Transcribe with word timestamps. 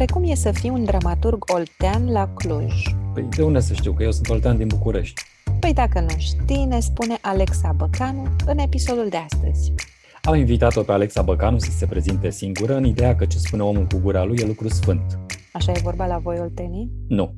Oare 0.00 0.12
cum 0.12 0.24
e 0.24 0.34
să 0.34 0.50
fii 0.50 0.70
un 0.70 0.84
dramaturg 0.84 1.44
oltean 1.52 2.10
la 2.10 2.28
Cluj? 2.28 2.82
Păi 3.14 3.28
de 3.36 3.42
unde 3.42 3.60
să 3.60 3.74
știu, 3.74 3.92
că 3.92 4.02
eu 4.02 4.10
sunt 4.10 4.28
oltean 4.28 4.56
din 4.56 4.66
București. 4.66 5.22
Păi 5.60 5.72
dacă 5.72 6.00
nu 6.00 6.18
știi, 6.18 6.64
ne 6.64 6.80
spune 6.80 7.18
Alexa 7.20 7.72
Băcanu 7.72 8.26
în 8.46 8.58
episodul 8.58 9.08
de 9.08 9.16
astăzi. 9.16 9.72
Am 10.22 10.34
invitat-o 10.34 10.82
pe 10.82 10.92
Alexa 10.92 11.22
Băcanu 11.22 11.58
să 11.58 11.70
se 11.70 11.86
prezinte 11.86 12.30
singură 12.30 12.76
în 12.76 12.84
ideea 12.84 13.16
că 13.16 13.24
ce 13.24 13.38
spune 13.38 13.62
omul 13.62 13.86
cu 13.86 13.98
gura 14.02 14.24
lui 14.24 14.38
e 14.40 14.46
lucru 14.46 14.68
sfânt. 14.68 15.18
Așa 15.52 15.72
e 15.72 15.80
vorba 15.82 16.06
la 16.06 16.18
voi, 16.18 16.38
oltenii? 16.40 16.90
Nu. 17.08 17.34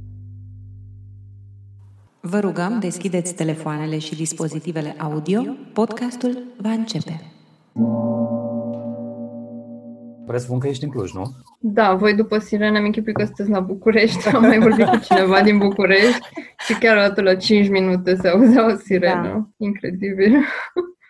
Vă 2.21 2.39
rugăm, 2.39 2.79
deschideți 2.81 3.35
telefoanele 3.35 3.99
și 3.99 4.15
dispozitivele 4.15 4.95
audio. 4.99 5.43
Podcastul 5.73 6.39
va 6.63 6.71
începe. 6.71 7.21
Presupun 10.31 10.59
că 10.59 10.69
ești 10.69 10.85
în 10.85 10.91
Cluj, 10.91 11.13
nu? 11.13 11.37
Da, 11.61 11.95
voi 11.95 12.15
după 12.15 12.39
sirene 12.39 12.79
am 12.79 12.85
închipui 12.85 13.13
că 13.13 13.25
sunteți 13.25 13.51
la 13.51 13.61
București. 13.61 14.29
Am 14.29 14.43
mai 14.43 14.59
vorbit 14.59 14.87
cu 14.87 14.99
cineva 14.99 15.43
din 15.43 15.59
București 15.59 16.29
și 16.67 16.79
chiar 16.79 16.97
o 16.97 17.01
dată 17.01 17.21
la 17.23 17.35
5 17.35 17.69
minute 17.69 18.15
se 18.15 18.29
auzea 18.29 18.73
o 18.73 18.77
sirenă. 18.77 19.23
Da. 19.23 19.67
Incredibil. 19.67 20.33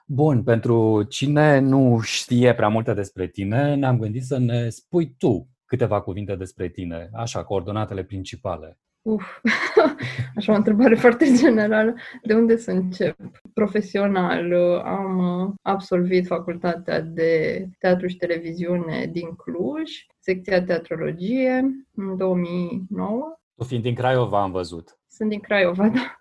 Bun, 0.07 0.43
pentru 0.43 1.03
cine 1.03 1.59
nu 1.59 2.01
știe 2.03 2.55
prea 2.55 2.69
multe 2.69 2.95
despre 2.95 3.27
tine, 3.27 3.75
ne-am 3.75 3.99
gândit 3.99 4.25
să 4.25 4.39
ne 4.39 4.69
spui 4.69 5.15
tu 5.19 5.49
câteva 5.65 6.01
cuvinte 6.01 6.35
despre 6.37 6.69
tine, 6.69 7.11
așa, 7.13 7.45
coordonatele 7.45 8.03
principale. 8.03 8.79
Uf, 9.03 9.41
așa 10.37 10.53
o 10.53 10.57
întrebare 10.57 10.95
foarte 10.95 11.25
generală. 11.37 11.95
De 12.23 12.35
unde 12.35 12.57
să 12.57 12.71
încep? 12.71 13.17
Profesional, 13.55 14.53
am 14.85 15.55
absolvit 15.63 16.27
facultatea 16.27 17.01
de 17.01 17.67
teatru 17.79 18.07
și 18.07 18.17
televiziune 18.17 19.07
din 19.13 19.35
Cluj, 19.35 19.91
secția 20.19 20.65
teatrologie, 20.65 21.65
în 21.95 22.17
2009. 22.17 23.39
Tu 23.55 23.65
fiind 23.65 23.83
din 23.83 23.95
Craiova, 23.95 24.43
am 24.43 24.51
văzut. 24.51 24.99
Sunt 25.09 25.29
din 25.29 25.41
Craiova, 25.41 25.89
da. 25.89 26.15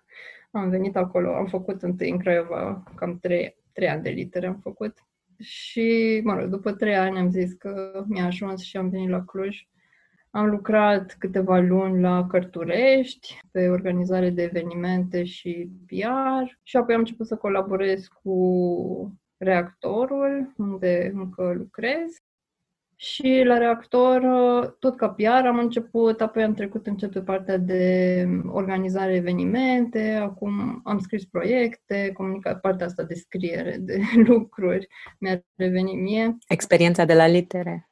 Am 0.50 0.68
venit 0.70 0.96
acolo, 0.96 1.34
am 1.34 1.46
făcut 1.46 1.82
întâi 1.82 2.10
în 2.10 2.18
Craiova 2.18 2.82
cam 2.94 3.18
trei, 3.18 3.56
trei 3.72 3.88
ani 3.88 4.02
de 4.02 4.10
litere 4.10 4.46
am 4.46 4.58
făcut. 4.62 4.98
Și, 5.38 6.20
mă 6.24 6.34
rog, 6.34 6.48
după 6.48 6.72
trei 6.72 6.96
ani 6.96 7.18
am 7.18 7.30
zis 7.30 7.52
că 7.52 8.04
mi-a 8.08 8.24
ajuns 8.24 8.62
și 8.62 8.76
am 8.76 8.88
venit 8.88 9.08
la 9.08 9.24
Cluj 9.24 9.68
am 10.30 10.46
lucrat 10.46 11.16
câteva 11.18 11.58
luni 11.58 12.00
la 12.00 12.26
Cărturești 12.26 13.38
pe 13.50 13.68
organizare 13.68 14.30
de 14.30 14.42
evenimente 14.42 15.24
și 15.24 15.70
PR 15.86 16.58
și 16.62 16.76
apoi 16.76 16.94
am 16.94 17.00
început 17.00 17.26
să 17.26 17.36
colaborez 17.36 18.06
cu 18.22 19.18
reactorul 19.36 20.52
unde 20.56 21.10
încă 21.14 21.52
lucrez 21.56 22.16
și 23.02 23.42
la 23.44 23.58
reactor, 23.58 24.20
tot 24.78 24.96
ca 24.96 25.08
PR 25.08 25.46
am 25.46 25.58
început, 25.58 26.20
apoi 26.20 26.42
am 26.42 26.54
trecut 26.54 26.86
încet 26.86 27.12
pe 27.12 27.20
partea 27.20 27.56
de 27.56 28.24
organizare 28.46 29.14
evenimente, 29.14 30.18
acum 30.22 30.80
am 30.84 30.98
scris 30.98 31.24
proiecte, 31.24 32.10
comunicat 32.12 32.60
partea 32.60 32.86
asta 32.86 33.02
de 33.02 33.14
scriere, 33.14 33.76
de 33.80 34.00
lucruri, 34.26 34.88
mi-a 35.18 35.44
revenit 35.56 36.00
mie. 36.00 36.36
Experiența 36.48 37.04
de 37.04 37.14
la 37.14 37.26
litere. 37.26 37.88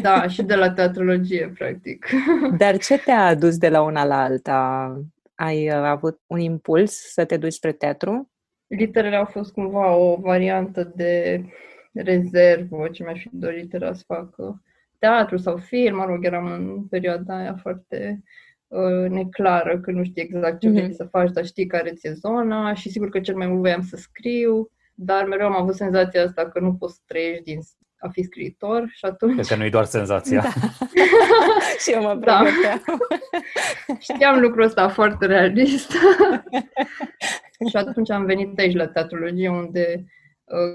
Da, 0.00 0.28
și 0.28 0.42
de 0.42 0.54
la 0.54 0.70
teatrologie, 0.70 1.52
practic. 1.58 2.06
Dar 2.58 2.78
ce 2.78 2.98
te-a 2.98 3.26
adus 3.26 3.58
de 3.58 3.68
la 3.68 3.82
una 3.82 4.04
la 4.04 4.22
alta? 4.22 4.92
Ai 5.34 5.68
uh, 5.68 5.74
avut 5.74 6.20
un 6.26 6.38
impuls 6.38 7.12
să 7.12 7.24
te 7.24 7.36
duci 7.36 7.52
spre 7.52 7.72
teatru? 7.72 8.30
Literele 8.66 9.16
au 9.16 9.24
fost 9.24 9.52
cumva 9.52 9.94
o 9.94 10.16
variantă 10.20 10.92
de 10.94 11.42
rezervă, 11.94 12.88
ce 12.88 13.02
mi-aș 13.02 13.20
fi 13.20 13.28
dorit 13.32 13.74
era 13.74 13.92
să 13.92 14.02
fac 14.06 14.34
teatru 14.98 15.36
sau 15.36 15.56
film, 15.56 15.96
mă 15.96 16.04
rog, 16.04 16.24
eram 16.24 16.46
în 16.46 16.86
perioada 16.90 17.36
aia 17.36 17.56
foarte 17.62 18.22
uh, 18.66 19.08
neclară, 19.08 19.80
că 19.80 19.90
nu 19.90 20.04
știi 20.04 20.22
exact 20.22 20.60
ce 20.60 20.68
mm-hmm. 20.68 20.72
vrei 20.72 20.94
să 20.94 21.04
faci, 21.04 21.30
dar 21.30 21.44
știi 21.44 21.66
care 21.66 21.90
ți-e 21.90 22.12
zona 22.12 22.74
și 22.74 22.90
sigur 22.90 23.08
că 23.08 23.20
cel 23.20 23.36
mai 23.36 23.46
mult 23.46 23.60
voiam 23.60 23.82
să 23.82 23.96
scriu, 23.96 24.70
dar 24.94 25.24
mereu 25.24 25.46
am 25.46 25.60
avut 25.60 25.74
senzația 25.74 26.22
asta 26.22 26.48
că 26.48 26.60
nu 26.60 26.74
poți 26.74 26.94
să 26.94 27.00
trăiești 27.06 27.42
din 27.42 27.58
a 27.98 28.08
fi 28.08 28.22
scriitor 28.22 28.88
și 28.88 29.04
atunci... 29.04 29.34
Cred 29.34 29.46
că 29.46 29.56
nu-i 29.56 29.70
doar 29.70 29.84
senzația. 29.84 30.40
Da. 30.40 30.48
și 31.82 31.92
eu 31.92 32.02
mă 32.02 32.14
da. 32.14 32.44
Știam 33.98 34.40
lucrul 34.40 34.62
ăsta 34.62 34.88
foarte 34.88 35.26
realist. 35.26 35.90
și 37.70 37.76
atunci 37.76 38.10
am 38.10 38.24
venit 38.24 38.58
aici 38.58 38.74
la 38.74 38.86
teatrologie, 38.86 39.48
unde 39.48 39.94
Uh, 39.96 40.21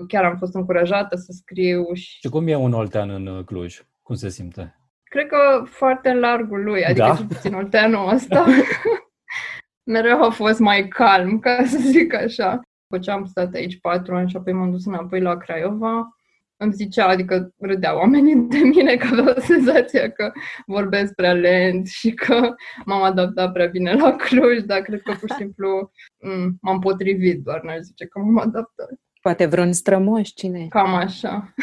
chiar 0.07 0.23
am 0.23 0.37
fost 0.37 0.55
încurajată 0.55 1.15
să 1.15 1.31
scriu. 1.31 1.93
Și, 1.93 2.17
și 2.19 2.29
cum 2.29 2.47
e 2.47 2.55
un 2.55 2.73
oltean 2.73 3.09
în 3.09 3.27
uh, 3.27 3.43
Cluj? 3.45 3.81
Cum 4.01 4.15
se 4.15 4.29
simte? 4.29 4.79
Cred 5.03 5.27
că 5.27 5.63
foarte 5.65 6.09
în 6.09 6.19
largul 6.19 6.63
lui, 6.63 6.85
adică 6.85 7.05
da? 7.05 7.15
cel 7.15 7.25
puțin 7.25 7.53
olteanul 7.53 8.13
ăsta 8.13 8.45
mereu 9.93 10.23
a 10.23 10.29
fost 10.29 10.59
mai 10.59 10.87
calm, 10.87 11.39
ca 11.39 11.65
să 11.65 11.77
zic 11.77 12.13
așa. 12.13 12.61
După 12.87 13.03
ce 13.03 13.11
am 13.11 13.25
stat 13.25 13.53
aici 13.53 13.79
patru 13.79 14.15
ani 14.15 14.29
și 14.29 14.35
apoi 14.35 14.53
m-am 14.53 14.71
dus 14.71 14.85
înapoi 14.85 15.21
la 15.21 15.37
Craiova, 15.37 16.17
îmi 16.59 16.73
zicea, 16.73 17.07
adică 17.07 17.53
râdeau 17.57 17.97
oamenii 17.97 18.35
de 18.35 18.57
mine 18.57 18.95
că 18.95 19.07
aveau 19.11 19.35
senzația 19.53 20.11
că 20.11 20.31
vorbesc 20.65 21.13
prea 21.13 21.33
lent 21.33 21.87
și 21.87 22.11
că 22.11 22.55
m-am 22.85 23.01
adaptat 23.01 23.51
prea 23.51 23.65
bine 23.67 23.93
la 23.93 24.15
Cluj, 24.15 24.59
dar 24.59 24.81
cred 24.81 25.01
că 25.01 25.13
pur 25.19 25.29
și 25.29 25.35
simplu 25.35 25.91
m- 26.25 26.59
m-am 26.61 26.79
potrivit, 26.79 27.43
doar 27.43 27.61
n-aș 27.61 27.79
zice 27.79 28.05
că 28.05 28.19
m-am 28.19 28.37
adaptat. 28.37 28.91
Poate 29.27 29.45
vreun 29.45 29.73
strămoș, 29.73 30.29
cine 30.29 30.67
Cam 30.69 30.93
așa. 30.93 31.53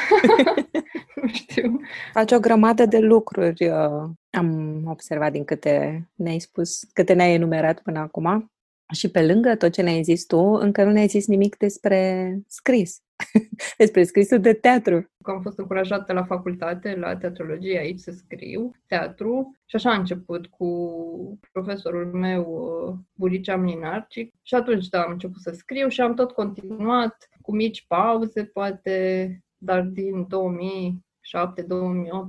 nu 1.22 1.28
știu. 1.28 1.80
Faci 2.12 2.32
o 2.32 2.38
grămadă 2.38 2.86
de 2.86 2.98
lucruri. 2.98 3.68
Uh, 3.68 4.10
am 4.30 4.82
observat 4.86 5.32
din 5.32 5.44
câte 5.44 6.08
ne-ai 6.14 6.38
spus, 6.38 6.84
câte 6.92 7.12
ne-ai 7.12 7.34
enumerat 7.34 7.80
până 7.80 7.98
acum. 7.98 8.52
Și 8.92 9.10
pe 9.10 9.26
lângă 9.26 9.54
tot 9.56 9.72
ce 9.72 9.82
ne-ai 9.82 10.02
zis 10.02 10.24
tu, 10.24 10.38
încă 10.38 10.84
nu 10.84 10.90
ne-ai 10.90 11.06
zis 11.06 11.26
nimic 11.26 11.56
despre 11.56 12.38
scris, 12.46 13.02
despre 13.78 14.04
scrisul 14.04 14.40
de 14.40 14.52
teatru. 14.52 15.12
Am 15.22 15.40
fost 15.42 15.58
încurajată 15.58 16.12
la 16.12 16.24
facultate, 16.24 16.96
la 16.96 17.16
teatrologie 17.16 17.78
aici 17.78 17.98
să 17.98 18.10
scriu 18.10 18.70
teatru 18.86 19.56
și 19.64 19.76
așa 19.76 19.90
a 19.90 19.98
început 19.98 20.46
cu 20.46 21.40
profesorul 21.52 22.12
meu, 22.12 22.42
uh, 22.88 22.94
Buricea 23.14 23.56
Mlinarcic. 23.56 24.34
Și 24.42 24.54
atunci, 24.54 24.88
da, 24.88 25.02
am 25.02 25.12
început 25.12 25.40
să 25.40 25.50
scriu 25.50 25.88
și 25.88 26.00
am 26.00 26.14
tot 26.14 26.32
continuat 26.32 27.28
cu 27.40 27.54
mici 27.54 27.86
pauze, 27.86 28.44
poate, 28.44 29.44
dar 29.58 29.82
din 29.82 30.26
2007-2008 30.26 31.03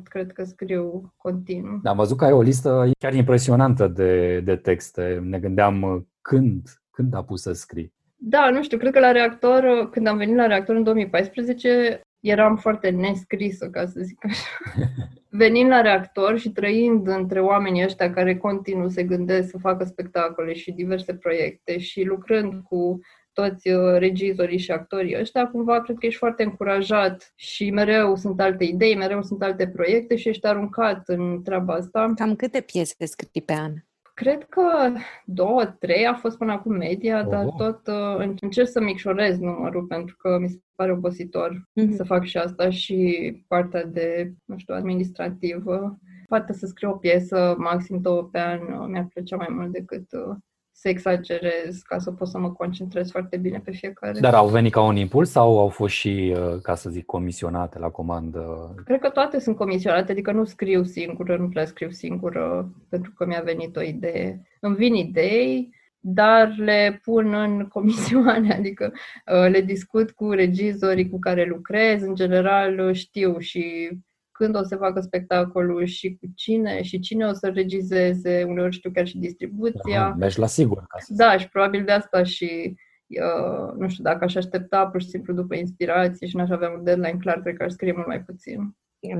cred 0.03 0.31
că 0.31 0.43
scriu 0.43 1.13
continuu. 1.17 1.79
Da, 1.83 1.89
am 1.89 1.97
văzut 1.97 2.17
că 2.17 2.25
ai 2.25 2.31
o 2.31 2.41
listă 2.41 2.89
chiar 2.99 3.13
impresionantă 3.13 3.87
de, 3.87 4.39
de 4.39 4.55
texte. 4.55 5.19
Ne 5.23 5.39
gândeam 5.39 5.81
uh, 5.81 6.01
când, 6.21 6.61
când 6.91 7.13
a 7.13 7.23
pus 7.23 7.41
să 7.41 7.51
scrii. 7.51 7.93
Da, 8.15 8.49
nu 8.49 8.63
știu, 8.63 8.77
cred 8.77 8.93
că 8.93 8.99
la 8.99 9.11
reactor, 9.11 9.63
uh, 9.63 9.89
când 9.89 10.07
am 10.07 10.17
venit 10.17 10.35
la 10.35 10.45
reactor 10.45 10.75
în 10.75 10.83
2014, 10.83 12.01
eram 12.19 12.55
foarte 12.55 12.89
nescrisă, 12.89 13.69
ca 13.69 13.85
să 13.85 13.99
zic 14.01 14.25
așa. 14.25 14.47
Venind 15.29 15.69
la 15.69 15.81
reactor 15.81 16.37
și 16.37 16.49
trăind 16.49 17.07
între 17.07 17.41
oamenii 17.41 17.83
ăștia 17.83 18.13
care 18.13 18.37
continuu 18.37 18.87
se 18.87 19.03
gândesc 19.03 19.49
să 19.49 19.57
facă 19.57 19.83
spectacole 19.83 20.53
și 20.53 20.71
diverse 20.71 21.13
proiecte 21.13 21.77
și 21.77 22.03
lucrând 22.03 22.53
cu 22.63 22.99
toți 23.35 23.69
uh, 23.69 23.97
regizorii 23.97 24.57
și 24.57 24.71
actorii 24.71 25.19
ăștia, 25.19 25.47
cumva 25.47 25.81
cred 25.81 25.97
că 25.97 26.05
ești 26.05 26.19
foarte 26.19 26.43
încurajat 26.43 27.33
și 27.35 27.71
mereu 27.71 28.15
sunt 28.15 28.41
alte 28.41 28.63
idei, 28.63 28.95
mereu 28.95 29.23
sunt 29.23 29.43
alte 29.43 29.67
proiecte 29.67 30.15
și 30.15 30.29
ești 30.29 30.47
aruncat 30.47 31.07
în 31.07 31.41
treaba 31.43 31.73
asta. 31.73 32.13
Cam 32.15 32.35
câte 32.35 32.61
piese 32.61 33.05
scrii 33.05 33.41
pe 33.41 33.53
an? 33.53 33.73
Cred 34.13 34.43
că 34.43 34.93
două, 35.25 35.65
trei 35.65 36.05
a 36.05 36.13
fost 36.13 36.37
până 36.37 36.51
acum 36.51 36.75
media, 36.75 37.19
oh. 37.19 37.29
dar 37.29 37.45
tot 37.57 37.87
uh, 37.87 38.33
încerc 38.41 38.67
să 38.67 38.81
micșorez 38.81 39.37
numărul 39.37 39.83
pentru 39.83 40.15
că 40.15 40.37
mi 40.41 40.49
se 40.49 40.59
pare 40.75 40.91
obositor 40.91 41.51
mm-hmm. 41.53 41.95
să 41.95 42.03
fac 42.03 42.23
și 42.23 42.37
asta 42.37 42.69
și 42.69 43.31
partea 43.47 43.85
de, 43.85 44.33
nu 44.45 44.57
știu, 44.57 44.73
administrativă. 44.73 45.97
Poate 46.27 46.53
să 46.53 46.65
scriu 46.65 46.89
o 46.89 46.95
piesă 46.97 47.55
maxim 47.57 48.01
două 48.01 48.23
pe 48.23 48.39
an 48.39 48.59
uh, 48.61 48.87
mi-ar 48.87 49.07
plăcea 49.13 49.35
mai 49.35 49.47
mult 49.49 49.71
decât 49.71 50.11
uh, 50.11 50.35
să 50.77 50.89
exagerez 50.89 51.81
ca 51.81 51.99
să 51.99 52.11
pot 52.11 52.27
să 52.27 52.37
mă 52.37 52.51
concentrez 52.51 53.11
foarte 53.11 53.37
bine 53.37 53.61
pe 53.65 53.71
fiecare. 53.71 54.19
Dar 54.19 54.33
au 54.33 54.47
venit 54.47 54.71
ca 54.71 54.81
un 54.81 54.95
impuls 54.95 55.29
sau 55.29 55.59
au 55.59 55.67
fost 55.67 55.93
și, 55.93 56.35
uh, 56.37 56.61
ca 56.61 56.75
să 56.75 56.89
zic, 56.89 57.05
comisionate 57.05 57.79
la 57.79 57.89
comandă? 57.89 58.73
Cred 58.85 58.99
că 58.99 59.09
toate 59.09 59.39
sunt 59.39 59.55
comisionate, 59.55 60.11
adică 60.11 60.31
nu 60.31 60.43
scriu 60.43 60.83
singură, 60.83 61.37
nu 61.37 61.49
prea 61.49 61.65
scriu 61.65 61.89
singură 61.89 62.71
pentru 62.89 63.11
că 63.11 63.25
mi-a 63.25 63.41
venit 63.43 63.75
o 63.75 63.81
idee. 63.81 64.41
Îmi 64.59 64.75
vin 64.75 64.93
idei, 64.93 65.69
dar 65.99 66.55
le 66.57 66.99
pun 67.03 67.33
în 67.33 67.67
comisioane, 67.75 68.53
adică 68.53 68.93
uh, 68.93 69.49
le 69.49 69.61
discut 69.61 70.11
cu 70.11 70.29
regizorii 70.29 71.09
cu 71.09 71.19
care 71.19 71.45
lucrez, 71.45 72.01
în 72.01 72.15
general 72.15 72.93
știu 72.93 73.39
și 73.39 73.89
când 74.37 74.55
o 74.55 74.63
să 74.63 74.75
facă 74.75 74.99
spectacolul 74.99 75.85
și 75.85 76.15
cu 76.15 76.25
cine 76.35 76.81
și 76.81 76.99
cine 76.99 77.25
o 77.25 77.33
să 77.33 77.47
regizeze, 77.53 78.43
uneori 78.43 78.75
știu 78.75 78.91
chiar 78.91 79.07
și 79.07 79.17
distribuția. 79.17 80.05
Aha, 80.05 80.15
mergi 80.17 80.39
la 80.39 80.47
sigur. 80.47 80.77
Ca 80.87 80.97
să 80.99 81.13
da, 81.13 81.37
și 81.37 81.49
probabil 81.49 81.83
de 81.83 81.91
asta 81.91 82.23
și 82.23 82.75
uh, 83.07 83.73
nu 83.77 83.89
știu, 83.89 84.03
dacă 84.03 84.23
aș 84.23 84.35
aștepta 84.35 84.87
pur 84.87 85.01
și 85.01 85.07
simplu 85.07 85.33
după 85.33 85.55
inspirație 85.55 86.27
și 86.27 86.35
n-aș 86.35 86.49
avea 86.49 86.69
un 86.69 86.83
deadline 86.83 87.17
clar, 87.19 87.41
cred 87.41 87.55
că 87.55 87.63
aș 87.63 87.71
scrie 87.71 87.91
mult 87.91 88.07
mai 88.07 88.21
puțin. 88.21 88.77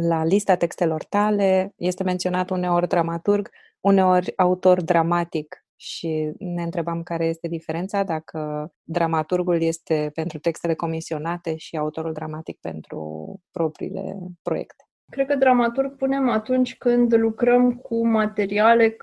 la 0.07 0.23
lista 0.23 0.55
textelor 0.55 1.03
tale 1.03 1.73
este 1.75 2.03
menționat 2.03 2.49
uneori 2.49 2.87
dramaturg, 2.87 3.49
uneori 3.79 4.33
autor 4.37 4.81
dramatic 4.81 5.65
și 5.75 6.31
ne 6.37 6.63
întrebam 6.63 7.03
care 7.03 7.25
este 7.25 7.47
diferența 7.47 8.03
dacă 8.03 8.71
dramaturgul 8.83 9.61
este 9.61 10.09
pentru 10.13 10.39
textele 10.39 10.73
comisionate 10.73 11.55
și 11.55 11.77
autorul 11.77 12.13
dramatic 12.13 12.57
pentru 12.59 13.01
propriile 13.51 14.17
proiecte. 14.41 14.83
Cred 15.09 15.27
că 15.27 15.35
dramaturg 15.35 15.95
punem 15.95 16.29
atunci 16.29 16.77
când 16.77 17.15
lucrăm 17.15 17.75
cu 17.75 18.07
materiale 18.07 18.97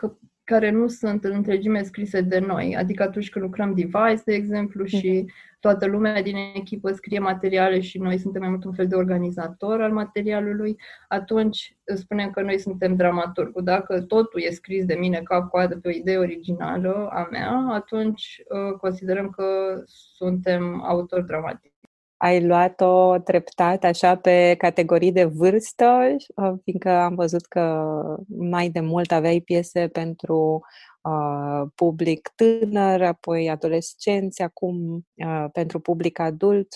care 0.44 0.70
nu 0.70 0.88
sunt 0.88 1.24
în 1.24 1.32
întregime 1.32 1.82
scrise 1.82 2.20
de 2.20 2.38
noi. 2.38 2.76
Adică 2.76 3.02
atunci 3.02 3.30
când 3.30 3.44
lucrăm 3.44 3.74
device, 3.74 4.22
de 4.24 4.34
exemplu, 4.34 4.84
și 4.84 5.26
toată 5.60 5.86
lumea 5.86 6.22
din 6.22 6.36
echipă 6.54 6.92
scrie 6.92 7.18
materiale 7.18 7.80
și 7.80 7.98
noi 7.98 8.18
suntem 8.18 8.40
mai 8.40 8.50
mult 8.50 8.64
un 8.64 8.72
fel 8.72 8.86
de 8.86 8.94
organizator 8.94 9.80
al 9.80 9.92
materialului, 9.92 10.76
atunci 11.08 11.76
spunem 11.94 12.30
că 12.30 12.42
noi 12.42 12.58
suntem 12.58 12.96
dramaturgul. 12.96 13.64
Dacă 13.64 14.00
totul 14.00 14.42
e 14.42 14.50
scris 14.50 14.84
de 14.84 14.94
mine 14.94 15.20
ca 15.24 15.42
coadă 15.42 15.76
pe 15.76 15.88
o 15.88 15.90
idee 15.90 16.18
originală 16.18 17.08
a 17.12 17.28
mea, 17.30 17.66
atunci 17.70 18.42
uh, 18.48 18.76
considerăm 18.78 19.30
că 19.30 19.44
suntem 19.86 20.82
autor 20.84 21.22
dramatic 21.22 21.71
ai 22.22 22.46
luat-o 22.46 23.18
treptat 23.18 23.84
așa 23.84 24.16
pe 24.16 24.54
categorii 24.58 25.12
de 25.12 25.24
vârstă, 25.24 26.16
uh, 26.36 26.52
fiindcă 26.64 26.90
am 26.90 27.14
văzut 27.14 27.46
că 27.46 27.92
mai 28.26 28.68
de 28.68 28.80
mult 28.80 29.12
aveai 29.12 29.40
piese 29.40 29.88
pentru 29.88 30.60
uh, 31.02 31.62
public 31.74 32.32
tânăr, 32.34 33.02
apoi 33.02 33.50
adolescenți, 33.50 34.42
acum 34.42 35.06
uh, 35.14 35.44
pentru 35.52 35.80
public 35.80 36.18
adult. 36.18 36.68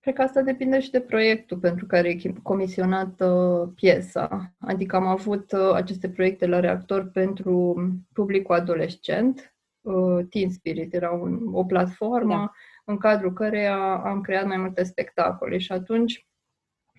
Cred 0.00 0.14
că 0.14 0.22
asta 0.22 0.40
depinde 0.42 0.80
și 0.80 0.90
de 0.90 1.00
proiectul 1.00 1.58
pentru 1.58 1.86
care 1.86 2.08
e 2.08 2.32
comisionată 2.42 3.26
piesa. 3.74 4.52
Adică 4.58 4.96
am 4.96 5.06
avut 5.06 5.52
uh, 5.52 5.72
aceste 5.74 6.08
proiecte 6.08 6.46
la 6.46 6.60
reactor 6.60 7.10
pentru 7.12 7.74
publicul 8.12 8.54
adolescent. 8.54 9.54
Uh, 9.80 10.26
Teen 10.30 10.50
Spirit 10.50 10.94
era 10.94 11.10
un, 11.10 11.40
o 11.52 11.64
platformă 11.64 12.34
da 12.34 12.50
în 12.84 12.96
cadrul 12.96 13.32
căreia 13.32 14.02
am 14.04 14.20
creat 14.20 14.46
mai 14.46 14.56
multe 14.56 14.82
spectacole 14.82 15.58
și 15.58 15.72
atunci, 15.72 16.26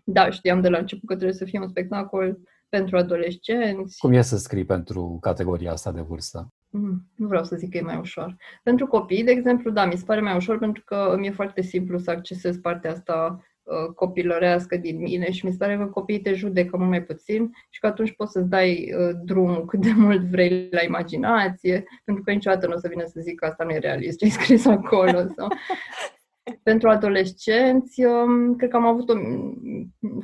da, 0.06 0.30
știam 0.30 0.62
de 0.62 0.70
la 0.70 0.78
început 0.78 1.08
că 1.08 1.16
trebuie 1.16 1.38
să 1.38 1.46
fie 1.46 1.60
un 1.60 1.68
spectacol 1.68 2.40
pentru 2.70 2.98
adolescenți. 2.98 3.98
Cum 3.98 4.14
e 4.14 4.22
să 4.22 4.38
scrii 4.38 4.66
pentru 4.66 5.18
categoria 5.22 5.72
asta 5.72 5.92
de 5.92 6.02
vârstă? 6.02 6.54
Mm, 6.70 7.12
nu 7.16 7.28
vreau 7.28 7.44
să 7.44 7.56
zic 7.56 7.72
că 7.72 7.78
e 7.78 7.82
mai 7.82 7.98
ușor. 7.98 8.36
Pentru 8.64 8.88
copii, 8.88 9.24
de 9.24 9.32
exemplu, 9.32 9.72
da, 9.72 9.86
mi 9.86 9.98
se 9.98 10.04
pare 10.06 10.22
mai 10.22 10.36
ușor 10.36 10.58
pentru 10.58 10.84
că 10.84 11.16
mi 11.20 11.28
e 11.28 11.32
foarte 11.32 11.62
simplu 11.62 11.98
să 11.98 12.12
accesez 12.12 12.58
partea 12.58 12.92
asta 12.92 13.38
Uh, 13.38 13.44
copilărească 13.96 14.78
din 14.78 15.02
mine 15.02 15.32
și 15.32 15.46
mi 15.46 15.52
se 15.52 15.58
pare 15.58 15.78
că 15.78 15.86
copiii 15.86 16.22
te 16.22 16.34
judecă 16.34 16.78
mult 16.78 16.90
mai 16.90 17.04
puțin 17.04 17.52
și 17.70 17.80
că 17.80 17.88
atunci 17.88 18.12
poți 18.12 18.32
să-ți 18.32 18.50
dai 18.50 18.94
uh, 18.98 19.16
drumul 19.24 19.66
cât 19.66 19.82
de 19.82 19.92
mult 19.96 20.22
vrei 20.22 20.68
la 20.72 20.84
imaginație, 20.84 21.84
pentru 22.06 22.24
că 22.24 22.32
niciodată 22.32 22.68
nu 22.68 22.74
o 22.74 22.78
să 22.78 22.88
vină 22.88 23.04
să 23.06 23.20
zic 23.22 23.40
că 23.40 23.46
asta 23.46 23.64
nu 23.64 23.72
e 23.72 23.78
realist 23.78 24.18
ce 24.18 24.26
ai 24.26 24.32
scris 24.32 24.66
acolo. 24.66 25.18
Sau... 25.36 25.48
Pentru 26.64 26.90
adolescenți, 26.90 28.04
um, 28.04 28.56
cred 28.56 28.70
că 28.70 28.76
am 28.76 28.86
avut 28.86 29.10
o, 29.10 29.14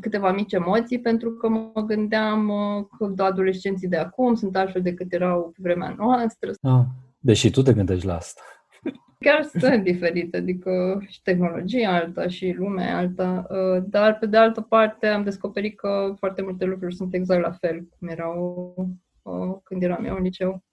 câteva 0.01 0.31
mici 0.31 0.53
emoții 0.53 0.99
pentru 0.99 1.31
că 1.31 1.49
mă 1.49 1.83
gândeam 1.85 2.49
uh, 2.49 3.13
că 3.15 3.23
adolescenții 3.23 3.87
de 3.87 3.97
acum 3.97 4.35
sunt 4.35 4.55
altfel 4.55 4.81
decât 4.81 5.13
erau 5.13 5.51
pe 5.53 5.59
vremea 5.61 5.95
noastră. 5.97 6.51
Ah, 6.61 6.83
deși 7.19 7.51
tu 7.51 7.61
te 7.61 7.73
gândești 7.73 8.05
la 8.05 8.15
asta. 8.15 8.41
Chiar 9.25 9.43
sunt 9.43 9.83
diferite, 9.83 10.37
adică 10.37 11.01
și 11.07 11.21
tehnologia 11.21 11.93
alta 11.93 12.27
și 12.27 12.51
lumea 12.57 12.97
alta, 12.97 13.47
uh, 13.49 13.83
dar 13.87 14.17
pe 14.17 14.25
de 14.25 14.37
altă 14.37 14.61
parte 14.61 15.07
am 15.07 15.23
descoperit 15.23 15.77
că 15.77 16.13
foarte 16.17 16.41
multe 16.41 16.65
lucruri 16.65 16.95
sunt 16.95 17.13
exact 17.13 17.41
la 17.41 17.51
fel 17.51 17.87
cum 17.99 18.07
erau 18.07 18.73
uh, 19.21 19.57
când 19.63 19.83
eram 19.83 20.05
eu 20.05 20.15
în 20.15 20.23
liceu. 20.23 20.63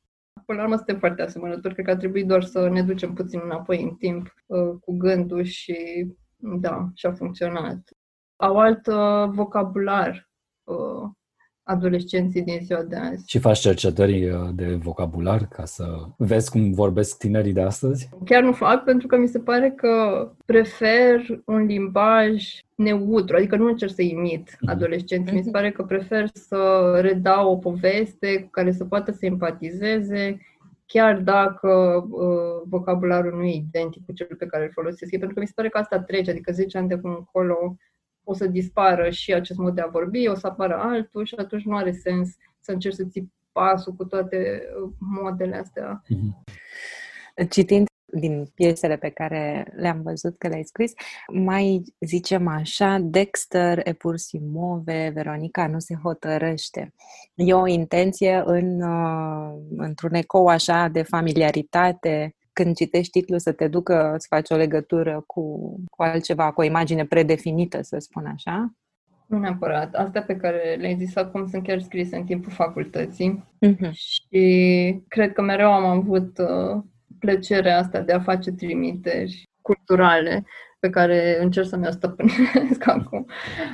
Până 0.44 0.58
la 0.58 0.64
urmă 0.64 0.76
suntem 0.76 0.98
foarte 0.98 1.22
asemănători, 1.22 1.74
cred 1.74 1.86
că 1.86 1.90
ar 1.90 1.96
trebui 1.96 2.24
doar 2.24 2.42
să 2.42 2.68
ne 2.68 2.82
ducem 2.82 3.12
puțin 3.12 3.40
înapoi 3.44 3.82
în 3.82 3.94
timp 3.94 4.34
uh, 4.46 4.74
cu 4.80 4.96
gândul 4.96 5.42
și 5.42 6.06
da, 6.36 6.88
și 6.94 7.06
a 7.06 7.12
funcționat. 7.12 7.90
Au 8.36 8.58
alt 8.58 8.86
vocabular 9.34 10.30
adolescenții 11.66 12.42
din 12.42 12.58
ziua 12.62 12.82
de 12.82 12.96
azi. 12.96 13.24
Și 13.26 13.38
faci 13.38 13.58
cercetări 13.58 14.30
uh, 14.30 14.48
de 14.54 14.74
vocabular 14.74 15.46
ca 15.48 15.64
să 15.64 15.84
vezi 16.16 16.50
cum 16.50 16.72
vorbesc 16.72 17.18
tinerii 17.18 17.52
de 17.52 17.60
astăzi? 17.60 18.08
Chiar 18.24 18.42
nu 18.42 18.52
fac, 18.52 18.84
pentru 18.84 19.06
că 19.06 19.16
mi 19.16 19.28
se 19.28 19.38
pare 19.38 19.70
că 19.70 20.26
prefer 20.44 21.42
un 21.44 21.64
limbaj 21.64 22.44
neutru, 22.74 23.36
adică 23.36 23.56
nu 23.56 23.66
încerc 23.66 23.92
să 23.92 24.02
imit 24.02 24.50
mm-hmm. 24.50 24.70
adolescenții. 24.70 25.36
Mi 25.36 25.42
se 25.42 25.50
pare 25.50 25.70
că 25.70 25.82
prefer 25.82 26.26
să 26.32 26.90
redau 27.00 27.50
o 27.50 27.56
poveste 27.56 28.40
cu 28.40 28.48
care 28.50 28.72
să 28.72 28.84
poată 28.84 29.12
să 29.12 29.26
empatizeze, 29.26 30.38
chiar 30.86 31.18
dacă 31.20 31.68
uh, 32.10 32.62
vocabularul 32.64 33.36
nu 33.36 33.44
e 33.44 33.54
identic 33.54 34.04
cu 34.04 34.12
cel 34.12 34.36
pe 34.38 34.46
care 34.46 34.64
îl 34.64 34.70
folosesc. 34.72 35.10
Pentru 35.10 35.34
că 35.34 35.40
mi 35.40 35.46
se 35.46 35.52
pare 35.54 35.68
că 35.68 35.78
asta 35.78 36.00
trece, 36.00 36.30
adică 36.30 36.52
10 36.52 36.78
ani 36.78 36.88
de 36.88 36.94
acum 36.94 37.10
încolo 37.10 37.76
o 38.28 38.34
să 38.34 38.46
dispară 38.46 39.10
și 39.10 39.34
acest 39.34 39.58
mod 39.58 39.74
de 39.74 39.80
a 39.80 39.86
vorbi, 39.86 40.28
o 40.28 40.34
să 40.34 40.46
apară 40.46 40.76
altul 40.76 41.24
și 41.24 41.34
atunci 41.38 41.64
nu 41.64 41.76
are 41.76 41.92
sens 41.92 42.28
să 42.60 42.72
încerci 42.72 42.94
să 42.94 43.04
ții 43.04 43.32
pasul 43.52 43.92
cu 43.92 44.04
toate 44.04 44.62
uh, 44.82 44.90
modele 44.98 45.56
astea. 45.56 46.02
Mm-hmm. 46.02 46.54
Citind 47.50 47.86
din 48.12 48.50
piesele 48.54 48.96
pe 48.96 49.08
care 49.08 49.72
le-am 49.76 50.02
văzut 50.02 50.38
că 50.38 50.48
le-ai 50.48 50.64
scris, 50.64 50.92
mai 51.32 51.82
zicem 52.00 52.48
așa, 52.48 52.98
Dexter 53.02 53.80
e 53.84 53.92
pur 53.92 54.16
si 54.16 54.38
move, 54.38 55.10
Veronica 55.14 55.66
nu 55.66 55.78
se 55.78 55.94
hotărăște. 56.02 56.94
E 57.34 57.54
o 57.54 57.66
intenție 57.66 58.42
în, 58.44 58.82
uh, 58.82 59.54
într-un 59.76 60.14
ecou 60.14 60.46
așa 60.46 60.88
de 60.88 61.02
familiaritate 61.02 62.35
când 62.56 62.76
citești 62.76 63.10
titlul 63.10 63.38
să 63.38 63.52
te 63.52 63.68
ducă 63.68 64.14
să 64.18 64.26
faci 64.28 64.50
o 64.50 64.56
legătură 64.56 65.22
cu, 65.26 65.74
cu 65.90 66.02
altceva, 66.02 66.52
cu 66.52 66.60
o 66.60 66.64
imagine 66.64 67.04
predefinită, 67.04 67.82
să 67.82 67.96
spun 67.98 68.26
așa? 68.26 68.74
Nu 69.26 69.38
neapărat. 69.38 69.94
Astea 69.94 70.22
pe 70.22 70.36
care 70.36 70.76
le-ai 70.78 70.96
zis 70.96 71.16
acum 71.16 71.48
sunt 71.48 71.62
chiar 71.62 71.80
scrise 71.80 72.16
în 72.16 72.24
timpul 72.24 72.52
facultății 72.52 73.44
uh-huh. 73.66 73.90
și 73.92 75.02
cred 75.08 75.32
că 75.32 75.42
mereu 75.42 75.72
am 75.72 75.84
avut 75.84 76.38
uh, 76.38 76.82
plăcerea 77.18 77.78
asta 77.78 78.00
de 78.00 78.12
a 78.12 78.20
face 78.20 78.52
trimiteri 78.52 79.42
culturale 79.62 80.44
pe 80.78 80.90
care 80.90 81.42
încerc 81.42 81.66
să 81.66 81.76
mi-o 81.76 81.90
stăpânesc 81.90 82.86
acum. 82.96 83.26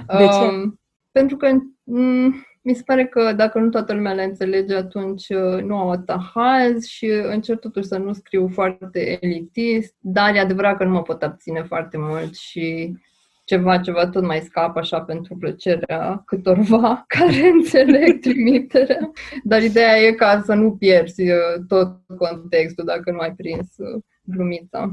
De 0.06 0.26
ce? 0.26 0.44
Um, 0.44 0.81
pentru 1.11 1.37
că 1.37 1.49
m- 1.49 2.52
mi 2.64 2.75
se 2.75 2.82
pare 2.85 3.06
că 3.06 3.32
dacă 3.32 3.59
nu 3.59 3.69
toată 3.69 3.93
lumea 3.93 4.12
le 4.12 4.23
înțelege, 4.23 4.75
atunci 4.75 5.29
uh, 5.29 5.63
nu 5.63 5.77
au 5.77 5.91
atahaz 5.91 6.84
și 6.84 7.06
încerc 7.06 7.60
totuși 7.60 7.87
să 7.87 7.98
nu 7.98 8.13
scriu 8.13 8.48
foarte 8.48 9.19
elitist, 9.20 9.94
dar 10.01 10.34
e 10.34 10.39
adevărat 10.39 10.77
că 10.77 10.84
nu 10.84 10.91
mă 10.91 11.03
pot 11.03 11.22
abține 11.22 11.63
foarte 11.63 11.98
mult 11.98 12.34
și 12.34 12.96
ceva, 13.44 13.79
ceva 13.79 14.08
tot 14.08 14.22
mai 14.22 14.41
scap 14.41 14.77
așa 14.77 15.01
pentru 15.01 15.37
plăcerea 15.37 16.22
câtorva 16.27 17.05
care 17.17 17.48
înțeleg 17.58 18.20
trimiterea. 18.20 19.10
Dar 19.43 19.63
ideea 19.63 19.96
e 19.96 20.13
ca 20.13 20.43
să 20.44 20.55
nu 20.55 20.77
pierzi 20.77 21.22
uh, 21.22 21.65
tot 21.69 22.01
contextul 22.17 22.84
dacă 22.84 23.10
nu 23.10 23.19
ai 23.19 23.34
prins 23.34 23.69
uh, 23.77 24.03
glumița. 24.22 24.93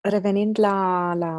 Revenind 0.00 0.58
la, 0.60 1.12
la 1.14 1.34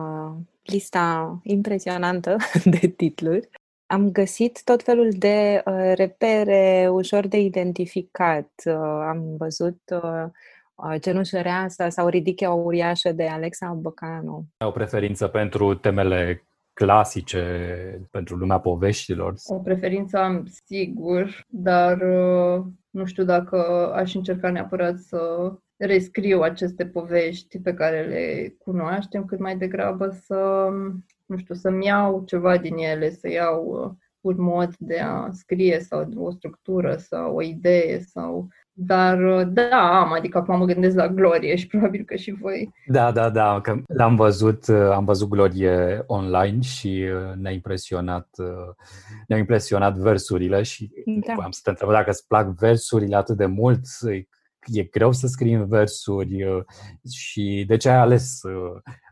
lista 0.64 1.40
impresionantă 1.44 2.36
de 2.80 2.88
titluri, 2.88 3.50
am 3.88 4.12
găsit 4.12 4.64
tot 4.64 4.84
felul 4.84 5.10
de 5.18 5.64
uh, 5.66 5.92
repere 5.96 6.88
ușor 6.92 7.28
de 7.28 7.40
identificat. 7.40 8.50
Uh, 8.66 8.74
am 9.08 9.36
văzut 9.38 9.80
uh, 9.90 10.26
uh 10.76 11.02
Cenușăreasa 11.02 11.90
sau 11.90 12.08
Ridichea 12.08 12.52
uriașă 12.52 13.12
de 13.12 13.28
Alexa 13.28 13.74
Băcanu. 13.74 14.46
O 14.58 14.72
preferință 14.72 15.28
pentru 15.28 15.74
temele 15.74 16.46
clasice, 16.74 18.08
pentru 18.12 18.36
lumea 18.36 18.60
poveștilor? 18.60 19.34
O 19.46 19.60
preferință 19.60 20.18
am, 20.18 20.46
sigur, 20.66 21.46
dar 21.48 21.98
uh, 22.02 22.64
nu 22.90 23.06
știu 23.06 23.24
dacă 23.24 23.92
aș 23.96 24.14
încerca 24.14 24.50
neapărat 24.50 24.98
să 24.98 25.52
rescriu 25.78 26.42
aceste 26.42 26.86
povești 26.86 27.60
pe 27.60 27.74
care 27.74 28.02
le 28.02 28.56
cunoaștem, 28.58 29.26
cât 29.26 29.40
mai 29.40 29.58
degrabă 29.58 30.10
să 30.10 30.70
nu 31.26 31.38
știu, 31.38 31.56
să-mi 31.56 31.86
iau 31.86 32.24
ceva 32.26 32.58
din 32.58 32.78
ele, 32.78 33.10
să 33.10 33.30
iau 33.30 33.66
uh, 33.66 33.92
un 34.22 34.36
mod 34.38 34.76
de 34.78 35.00
a 35.00 35.30
scrie 35.32 35.80
sau 35.80 36.10
o 36.16 36.32
structură 36.32 36.96
sau 36.96 37.36
o 37.36 37.42
idee 37.42 38.00
sau 38.00 38.48
dar 38.78 39.20
uh, 39.20 39.48
da, 39.48 40.00
am, 40.00 40.12
adică 40.12 40.38
acum 40.38 40.58
mă 40.58 40.66
gândesc 40.66 40.96
la 40.96 41.08
Glorie 41.08 41.56
și 41.56 41.68
probabil 41.78 42.04
că 42.04 42.16
și 42.16 42.32
voi. 42.32 42.74
Da, 42.88 43.12
da, 43.12 43.30
da, 43.30 43.62
că 43.62 43.82
l-am 43.88 44.16
văzut, 44.16 44.68
uh, 44.68 44.90
am 44.92 45.06
văzut 45.06 45.30
Glorie 45.30 46.04
online 46.08 46.62
și 46.62 47.06
ne-a 47.36 47.52
impresionat, 47.52 48.30
ne-au 49.28 49.40
impresionat 49.40 49.98
versurile 49.98 50.64
și 50.64 50.92
da. 51.06 51.34
am 51.44 51.52
să 51.52 51.60
te 51.64 51.70
întreb 51.70 51.90
dacă 51.90 52.10
îți 52.10 52.28
plac 52.28 52.48
versurile 52.48 53.16
atât 53.16 53.38
de 53.38 53.46
mult, 53.46 53.82
e 54.66 54.84
greu 54.84 55.12
să 55.12 55.28
scrii 55.28 55.54
în 55.54 55.68
versuri 55.68 56.66
și 57.12 57.64
de 57.68 57.78
ce 57.78 57.90
ai 57.90 57.98
ales 57.98 58.42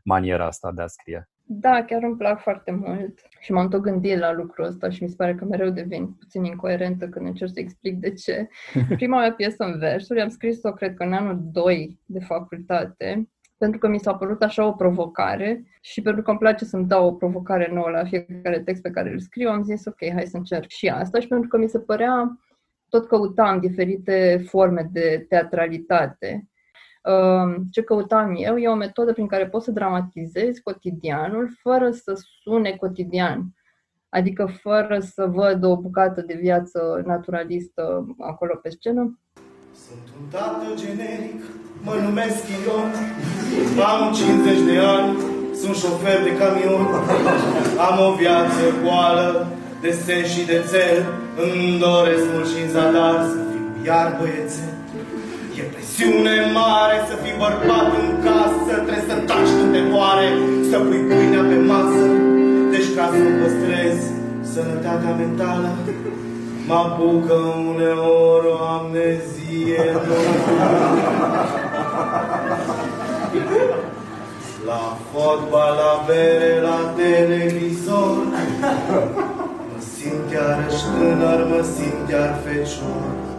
maniera 0.03 0.45
asta 0.45 0.71
de 0.71 0.81
a 0.81 0.87
scrie? 0.87 1.32
Da, 1.45 1.83
chiar 1.83 2.03
îmi 2.03 2.17
plac 2.17 2.39
foarte 2.39 2.71
mult 2.71 3.19
și 3.39 3.51
m-am 3.51 3.69
tot 3.69 3.81
gândit 3.81 4.17
la 4.17 4.33
lucrul 4.33 4.65
ăsta 4.65 4.89
și 4.89 5.03
mi 5.03 5.09
se 5.09 5.15
pare 5.17 5.35
că 5.35 5.45
mereu 5.45 5.69
devin 5.69 6.07
puțin 6.07 6.43
incoerentă 6.43 7.07
când 7.07 7.25
încerc 7.25 7.51
să 7.53 7.59
explic 7.59 7.99
de 7.99 8.13
ce. 8.13 8.47
Prima 8.95 9.19
mea 9.19 9.33
piesă 9.33 9.63
în 9.63 9.79
versuri 9.79 10.21
am 10.21 10.29
scris-o, 10.29 10.71
cred 10.71 10.93
că 10.93 11.03
în 11.03 11.13
anul 11.13 11.39
2 11.51 11.99
de 12.05 12.19
facultate, 12.19 13.29
pentru 13.57 13.79
că 13.79 13.87
mi 13.87 13.99
s-a 13.99 14.15
părut 14.15 14.43
așa 14.43 14.65
o 14.65 14.71
provocare 14.71 15.63
și 15.81 16.01
pentru 16.01 16.21
că 16.21 16.29
îmi 16.29 16.39
place 16.39 16.65
să-mi 16.65 16.87
dau 16.87 17.07
o 17.07 17.13
provocare 17.13 17.69
nouă 17.73 17.89
la 17.89 18.03
fiecare 18.03 18.59
text 18.59 18.81
pe 18.81 18.91
care 18.91 19.11
îl 19.11 19.19
scriu, 19.19 19.49
am 19.49 19.63
zis 19.63 19.85
ok, 19.85 20.11
hai 20.13 20.25
să 20.25 20.37
încerc 20.37 20.69
și 20.69 20.87
asta 20.87 21.19
și 21.19 21.27
pentru 21.27 21.47
că 21.47 21.57
mi 21.57 21.69
se 21.69 21.79
părea, 21.79 22.39
tot 22.89 23.07
căutam 23.07 23.59
diferite 23.59 24.43
forme 24.45 24.89
de 24.91 25.25
teatralitate 25.29 26.27
Ehm, 26.27 26.52
ce 27.71 27.81
căutam 27.81 28.35
eu 28.37 28.57
e 28.57 28.67
o 28.67 28.75
metodă 28.75 29.13
prin 29.13 29.27
care 29.27 29.47
poți 29.47 29.65
să 29.65 29.71
dramatizezi 29.71 30.61
cotidianul 30.61 31.49
fără 31.61 31.91
să 31.91 32.13
sune 32.41 32.71
cotidian. 32.71 33.45
Adică 34.09 34.45
fără 34.61 34.99
să 34.99 35.25
văd 35.25 35.63
o 35.63 35.77
bucată 35.77 36.21
de 36.21 36.37
viață 36.41 37.01
naturalistă 37.05 38.05
acolo 38.19 38.55
pe 38.55 38.69
scenă. 38.69 39.19
Sunt 39.71 40.07
un 40.19 40.27
tată 40.31 40.65
generic, 40.75 41.41
mă 41.83 41.93
numesc 42.03 42.43
Ion, 42.65 42.91
am 43.91 44.13
50 44.13 44.61
de 44.71 44.77
ani, 44.77 45.17
sunt 45.55 45.75
șofer 45.75 46.23
de 46.23 46.37
camion, 46.37 46.85
am 47.89 48.11
o 48.11 48.15
viață 48.15 48.61
goală 48.83 49.47
de 49.81 49.91
sen 49.91 50.23
și 50.23 50.45
de 50.45 50.63
țel, 50.67 50.97
îmi 51.43 51.79
doresc 51.79 52.25
mult 52.33 52.47
și 52.47 52.63
în 52.63 52.69
zadar 52.69 53.23
să 53.23 53.37
fiu 53.51 53.85
iar 53.85 54.17
băiețel. 54.19 54.72
E 55.93 55.95
presiune 55.95 56.51
mare 56.53 56.97
să 57.09 57.15
fii 57.23 57.35
bărbat 57.37 57.89
în 58.01 58.09
casă 58.25 58.73
Trebuie 58.85 59.03
să 59.07 59.15
taci 59.29 59.53
când 59.57 59.71
te 59.73 59.81
moare 59.91 60.27
Să 60.69 60.77
pui 60.77 61.01
pâinea 61.07 61.43
pe 61.49 61.57
masă. 61.71 62.05
Deci 62.71 62.89
ca 62.95 63.05
să 63.17 63.23
păstrezi 63.39 64.05
sănătatea 64.53 65.13
mentală 65.21 65.69
Mă 66.67 66.73
apucă 66.73 67.33
uneori 67.71 68.47
o 68.53 68.55
amnezie. 68.75 69.83
La 74.69 74.97
fotbal, 75.11 75.73
la 75.81 75.93
bere, 76.07 76.61
la 76.61 76.79
televizor 76.95 78.17
Mă 79.69 79.79
simt 79.93 80.23
chiar 80.31 80.57
tânăr, 80.97 81.39
mă 81.49 81.61
simt 81.75 82.09
chiar 82.09 82.39
fecior 82.43 83.33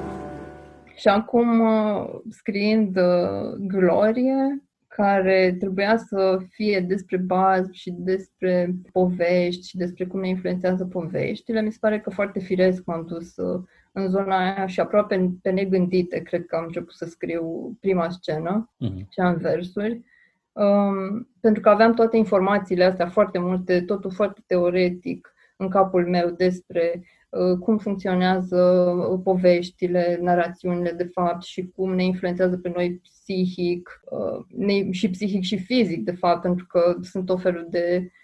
și 0.94 1.08
acum, 1.08 1.60
uh, 1.60 2.20
scriind 2.28 2.96
uh, 2.96 3.52
Glorie, 3.58 4.62
care 4.88 5.56
trebuia 5.58 5.96
să 5.96 6.38
fie 6.48 6.80
despre 6.80 7.16
bază 7.16 7.68
și 7.72 7.94
despre 7.98 8.74
povești 8.92 9.68
și 9.68 9.76
despre 9.76 10.06
cum 10.06 10.20
ne 10.20 10.28
influențează 10.28 10.84
poveștile, 10.84 11.62
mi 11.62 11.72
se 11.72 11.78
pare 11.80 12.00
că 12.00 12.10
foarte 12.10 12.38
firesc 12.38 12.84
m-am 12.84 13.04
dus 13.06 13.36
uh, 13.36 13.62
în 13.92 14.08
zona 14.08 14.38
aia 14.38 14.66
și 14.66 14.80
aproape 14.80 15.30
pe 15.42 15.50
negândite, 15.50 16.18
cred 16.18 16.46
că 16.46 16.56
am 16.56 16.64
început 16.64 16.94
să 16.94 17.04
scriu 17.04 17.76
prima 17.80 18.08
scenă 18.08 18.70
uh-huh. 18.84 19.08
și 19.08 19.20
am 19.20 19.36
versuri. 19.36 20.02
Um, 20.52 21.28
pentru 21.40 21.62
că 21.62 21.68
aveam 21.68 21.94
toate 21.94 22.16
informațiile 22.16 22.84
astea 22.84 23.08
foarte 23.08 23.38
multe, 23.38 23.80
totul 23.80 24.10
foarte 24.10 24.42
teoretic 24.46 25.34
în 25.56 25.68
capul 25.68 26.08
meu 26.08 26.30
despre 26.30 26.92
Uh, 26.94 27.23
cum 27.60 27.78
funcționează 27.78 28.60
uh, 29.10 29.20
poveștile, 29.24 30.18
narațiunile 30.22 30.90
de 30.90 31.10
fapt 31.12 31.42
și 31.42 31.72
cum 31.76 31.94
ne 31.94 32.04
influențează 32.04 32.56
pe 32.56 32.72
noi 32.74 33.00
psihic 33.02 34.00
uh, 34.10 34.86
și 34.90 35.10
psihic 35.10 35.42
și 35.42 35.58
fizic, 35.58 36.04
de 36.04 36.12
fapt, 36.12 36.42
pentru 36.42 36.66
că 36.66 36.96
sunt 37.00 37.30
o 37.30 37.36
felul 37.36 37.66
de 37.70 38.00
uh, 38.02 38.23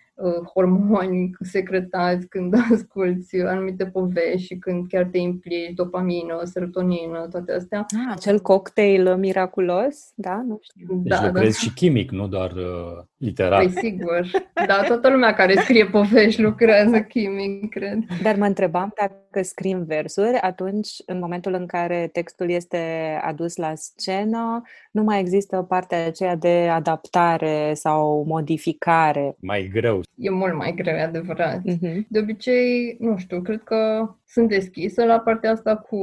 hormoni 0.55 1.31
secretați 1.55 2.29
când 2.29 2.55
asculți 2.73 3.37
anumite 3.37 3.87
povești 3.87 4.47
și 4.47 4.57
când 4.57 4.89
chiar 4.89 5.05
te 5.05 5.19
implici, 5.19 5.75
dopamină, 5.75 6.41
serotonină, 6.45 7.27
toate 7.31 7.53
astea. 7.53 7.79
Ah, 7.79 8.13
acel 8.17 8.41
cocktail 8.41 9.17
miraculos, 9.17 10.13
da? 10.15 10.43
Nu 10.47 10.59
știu. 10.63 11.01
Deci 11.03 11.19
da, 11.19 11.27
lucrezi 11.27 11.65
da. 11.65 11.71
și 11.71 11.75
chimic, 11.75 12.11
nu 12.11 12.29
doar 12.29 12.51
uh, 12.51 13.05
literar. 13.17 13.63
Păi 13.63 13.71
sigur. 13.71 14.31
Da, 14.67 14.83
toată 14.87 15.11
lumea 15.11 15.35
care 15.35 15.55
scrie 15.55 15.87
povești 15.87 16.43
lucrează 16.43 17.01
chimic, 17.01 17.71
cred. 17.71 17.99
Dar 18.23 18.37
mă 18.37 18.45
întrebam 18.45 18.93
dacă 19.01 19.45
scrim 19.45 19.85
versuri, 19.85 20.37
atunci, 20.41 20.89
în 21.07 21.19
momentul 21.19 21.55
în 21.55 21.67
care 21.67 22.09
textul 22.13 22.51
este 22.51 22.79
adus 23.23 23.57
la 23.57 23.73
scenă, 23.75 24.63
nu 24.91 25.03
mai 25.03 25.21
există 25.21 25.63
partea 25.69 26.07
aceea 26.07 26.37
de 26.37 26.69
adaptare 26.73 27.73
sau 27.75 28.25
modificare. 28.27 29.37
Mai 29.41 29.71
greu. 29.73 30.01
E 30.15 30.31
mult 30.31 30.55
mai 30.55 30.75
greu, 30.75 30.95
e 30.95 31.01
adevărat. 31.01 31.61
Uh-huh. 31.61 32.01
De 32.09 32.19
obicei, 32.19 32.97
nu 32.99 33.19
știu, 33.19 33.43
cred 33.43 33.63
că 33.63 34.11
sunt 34.27 34.49
deschisă 34.49 35.05
la 35.05 35.19
partea 35.19 35.51
asta 35.51 35.77
cu 35.77 35.99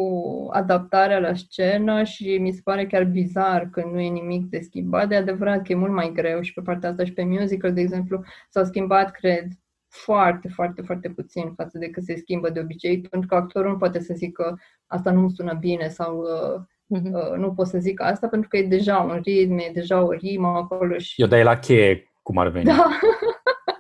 adaptarea 0.51 1.19
la 1.19 1.33
scenă 1.33 2.03
și 2.03 2.37
mi 2.37 2.51
se 2.51 2.61
pare 2.63 2.87
chiar 2.87 3.03
bizar 3.03 3.69
că 3.71 3.89
nu 3.91 3.99
e 3.99 4.09
nimic 4.09 4.45
de 4.45 4.59
schimbat. 4.59 5.07
De 5.07 5.15
adevărat 5.15 5.61
că 5.61 5.71
e 5.71 5.75
mult 5.75 5.93
mai 5.93 6.11
greu 6.13 6.41
și 6.41 6.53
pe 6.53 6.61
partea 6.61 6.89
asta 6.89 7.03
și 7.03 7.13
pe 7.13 7.23
musical, 7.23 7.73
de 7.73 7.81
exemplu, 7.81 8.23
s-au 8.49 8.63
schimbat, 8.63 9.11
cred, 9.11 9.47
foarte, 9.87 10.47
foarte, 10.47 10.81
foarte 10.81 11.09
puțin 11.09 11.53
față 11.55 11.77
de 11.77 11.89
cât 11.89 12.03
se 12.03 12.15
schimbă 12.15 12.49
de 12.49 12.59
obicei, 12.59 13.01
pentru 13.01 13.29
că 13.29 13.35
actorul 13.35 13.71
nu 13.71 13.77
poate 13.77 13.99
să 13.99 14.13
zică 14.13 14.59
asta 14.87 15.11
nu 15.11 15.29
sună 15.29 15.57
bine 15.59 15.87
sau 15.87 16.17
uh, 16.17 16.61
uh-huh. 16.99 17.11
uh, 17.11 17.37
nu 17.37 17.53
pot 17.53 17.67
să 17.67 17.77
zic 17.77 18.01
asta, 18.01 18.27
pentru 18.27 18.49
că 18.49 18.57
e 18.57 18.67
deja 18.67 18.97
un 18.97 19.19
ritm, 19.23 19.57
e 19.57 19.71
deja 19.73 20.03
o 20.03 20.11
rimă 20.11 20.47
acolo 20.47 20.97
și... 20.97 21.21
Eu 21.21 21.27
dai 21.27 21.43
la 21.43 21.59
cheie 21.59 22.11
cum 22.21 22.37
ar 22.37 22.47
veni. 22.47 22.65
Da. 22.65 22.87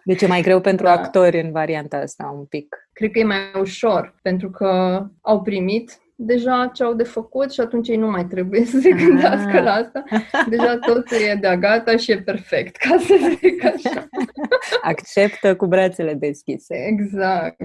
Deci 0.07 0.21
e 0.21 0.27
mai 0.27 0.41
greu 0.41 0.61
pentru 0.61 0.85
da. 0.85 0.91
actori 0.91 1.41
în 1.41 1.51
varianta 1.51 1.97
asta 1.97 2.33
un 2.37 2.45
pic. 2.45 2.89
Cred 2.93 3.11
că 3.11 3.19
e 3.19 3.23
mai 3.23 3.37
ușor, 3.59 4.15
pentru 4.21 4.49
că 4.49 5.01
au 5.21 5.41
primit 5.41 6.01
deja 6.15 6.69
ce 6.73 6.83
au 6.83 6.93
de 6.93 7.03
făcut 7.03 7.51
și 7.51 7.59
atunci 7.59 7.87
ei 7.87 7.95
nu 7.95 8.09
mai 8.09 8.25
trebuie 8.25 8.65
să 8.65 8.79
se 8.79 8.91
gândească 8.91 9.57
ah. 9.57 9.63
la 9.63 9.71
asta. 9.71 10.03
Deja 10.49 10.77
totul 10.77 11.17
e 11.31 11.35
de 11.35 11.57
gata 11.59 11.97
și 11.97 12.11
e 12.11 12.21
perfect, 12.21 12.75
ca 12.75 12.97
să 12.99 13.13
zic 13.41 13.63
așa. 13.65 14.07
Acceptă 14.81 15.55
cu 15.55 15.65
brațele 15.65 16.13
deschise. 16.13 16.75
Exact. 16.75 17.61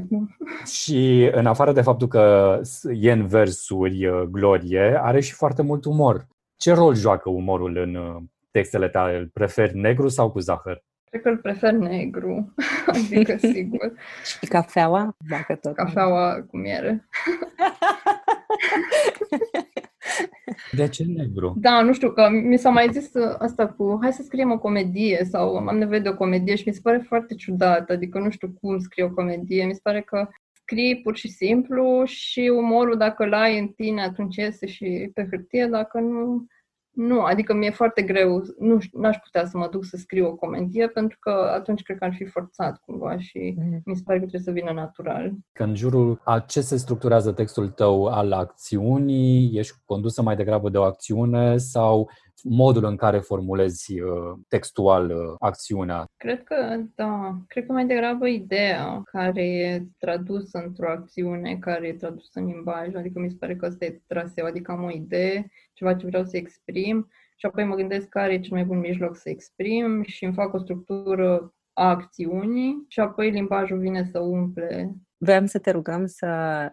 Și 0.65 1.31
în 1.33 1.47
afară 1.47 1.73
de 1.73 1.81
faptul 1.81 2.09
că 2.09 2.61
e 3.01 3.13
în 3.13 3.27
versuri 3.27 4.07
uh, 4.07 4.23
glorie, 4.23 5.01
are 5.03 5.21
și 5.21 5.33
foarte 5.33 5.63
mult 5.63 5.85
umor. 5.85 6.27
Ce 6.57 6.73
rol 6.73 6.95
joacă 6.95 7.31
umorul 7.31 7.77
în 7.77 7.95
uh, 7.95 8.17
textele 8.51 8.89
tale? 8.89 9.17
Îl 9.17 9.31
preferi 9.33 9.79
negru 9.79 10.09
sau 10.09 10.31
cu 10.31 10.39
zahăr? 10.39 10.83
Cred 11.13 11.25
că 11.25 11.31
îl 11.31 11.39
prefer 11.39 11.73
negru, 11.73 12.55
adică 12.87 13.37
sigur. 13.37 13.93
Și 14.41 14.47
cafeaua? 14.47 15.17
Dacă 15.29 15.55
tot. 15.55 15.75
Cafeaua 15.75 16.43
cu 16.51 16.57
miere. 16.57 17.05
De 20.73 20.89
ce 20.89 21.05
negru? 21.05 21.55
Da, 21.57 21.83
nu 21.83 21.93
știu, 21.93 22.13
că 22.13 22.29
mi 22.31 22.59
s-a 22.59 22.71
mai 22.71 22.89
zis 22.93 23.15
asta 23.39 23.69
cu 23.69 23.99
hai 24.01 24.13
să 24.13 24.23
scriem 24.23 24.51
o 24.51 24.59
comedie 24.59 25.27
sau 25.31 25.57
am 25.57 25.79
nevoie 25.79 26.01
de 26.01 26.09
o 26.09 26.17
comedie 26.17 26.57
și 26.57 26.69
mi 26.69 26.75
se 26.75 26.81
pare 26.83 26.99
foarte 26.99 27.35
ciudat, 27.35 27.91
adică 27.91 28.19
nu 28.19 28.31
știu 28.31 28.51
cum 28.61 28.79
scrie 28.79 29.05
o 29.05 29.11
comedie, 29.11 29.65
mi 29.65 29.75
se 29.75 29.81
pare 29.83 30.01
că 30.01 30.29
scrii 30.53 31.01
pur 31.01 31.17
și 31.17 31.29
simplu 31.29 32.03
și 32.05 32.53
umorul 32.55 32.97
dacă 32.97 33.27
l 33.27 33.33
ai 33.33 33.59
în 33.59 33.69
tine 33.69 34.03
atunci 34.03 34.37
iese 34.37 34.67
și 34.67 35.11
pe 35.15 35.27
hârtie, 35.31 35.67
dacă 35.67 35.99
nu 35.99 36.47
nu, 36.93 37.21
adică 37.21 37.55
mi-e 37.55 37.71
foarte 37.71 38.03
greu, 38.03 38.43
nu 38.59 38.79
n-aș 38.93 39.17
putea 39.17 39.47
să 39.47 39.59
mă 39.59 39.69
duc 39.71 39.85
să 39.85 39.97
scriu 39.97 40.27
o 40.27 40.35
comedie 40.35 40.89
pentru 40.89 41.19
că 41.21 41.31
atunci 41.31 41.83
cred 41.83 41.99
că 41.99 42.05
ar 42.05 42.15
fi 42.15 42.25
forțat 42.25 42.81
cumva 42.85 43.19
și 43.19 43.55
mm. 43.57 43.81
mi 43.85 43.97
se 43.97 44.03
pare 44.05 44.19
că 44.19 44.27
trebuie 44.27 44.55
să 44.55 44.61
vină 44.61 44.73
natural. 44.81 45.33
Că 45.53 45.63
în 45.63 45.75
jurul 45.75 46.21
a 46.25 46.39
ce 46.39 46.61
se 46.61 46.77
structurează 46.77 47.33
textul 47.33 47.69
tău 47.69 48.07
al 48.07 48.33
acțiunii, 48.33 49.59
ești 49.59 49.75
condusă 49.85 50.23
mai 50.23 50.37
degrabă 50.37 50.69
de 50.69 50.79
o 50.79 50.83
acțiune 50.83 51.57
sau 51.57 52.11
modul 52.43 52.85
în 52.85 52.97
care 52.97 53.19
formulezi 53.19 54.01
uh, 54.01 54.39
textual 54.49 55.11
uh, 55.11 55.35
acțiunea? 55.39 56.05
Cred 56.17 56.43
că, 56.43 56.81
da, 56.95 57.37
cred 57.47 57.67
că 57.67 57.73
mai 57.73 57.87
degrabă 57.87 58.27
ideea 58.27 59.03
care 59.05 59.43
e 59.43 59.87
tradusă 59.99 60.63
într-o 60.65 60.91
acțiune, 60.91 61.57
care 61.57 61.87
e 61.87 61.93
tradusă 61.93 62.39
în 62.39 62.47
limbaj, 62.47 62.95
adică 62.95 63.19
mi 63.19 63.31
se 63.31 63.37
pare 63.39 63.57
că 63.57 63.67
ăsta 63.67 63.85
e 63.85 64.03
traseu, 64.07 64.47
adică 64.47 64.73
am 64.73 64.83
o 64.83 64.91
idee, 64.91 65.51
ceva 65.73 65.95
ce 65.95 66.07
vreau 66.07 66.25
să 66.25 66.37
exprim 66.37 67.09
și 67.37 67.47
apoi 67.47 67.65
mă 67.65 67.75
gândesc 67.75 68.09
care 68.09 68.33
e 68.33 68.41
cel 68.41 68.53
mai 68.53 68.65
bun 68.65 68.79
mijloc 68.79 69.17
să 69.17 69.29
exprim 69.29 70.03
și 70.03 70.25
îmi 70.25 70.35
fac 70.35 70.55
o 70.55 70.59
structură 70.59 71.55
a 71.73 71.89
acțiunii 71.89 72.85
și 72.89 73.01
apoi 73.01 73.31
limbajul 73.31 73.79
vine 73.79 74.09
să 74.13 74.19
umple 74.19 74.95
Vreau 75.25 75.47
să 75.47 75.59
te 75.59 75.71
rugăm 75.71 76.07
să 76.07 76.27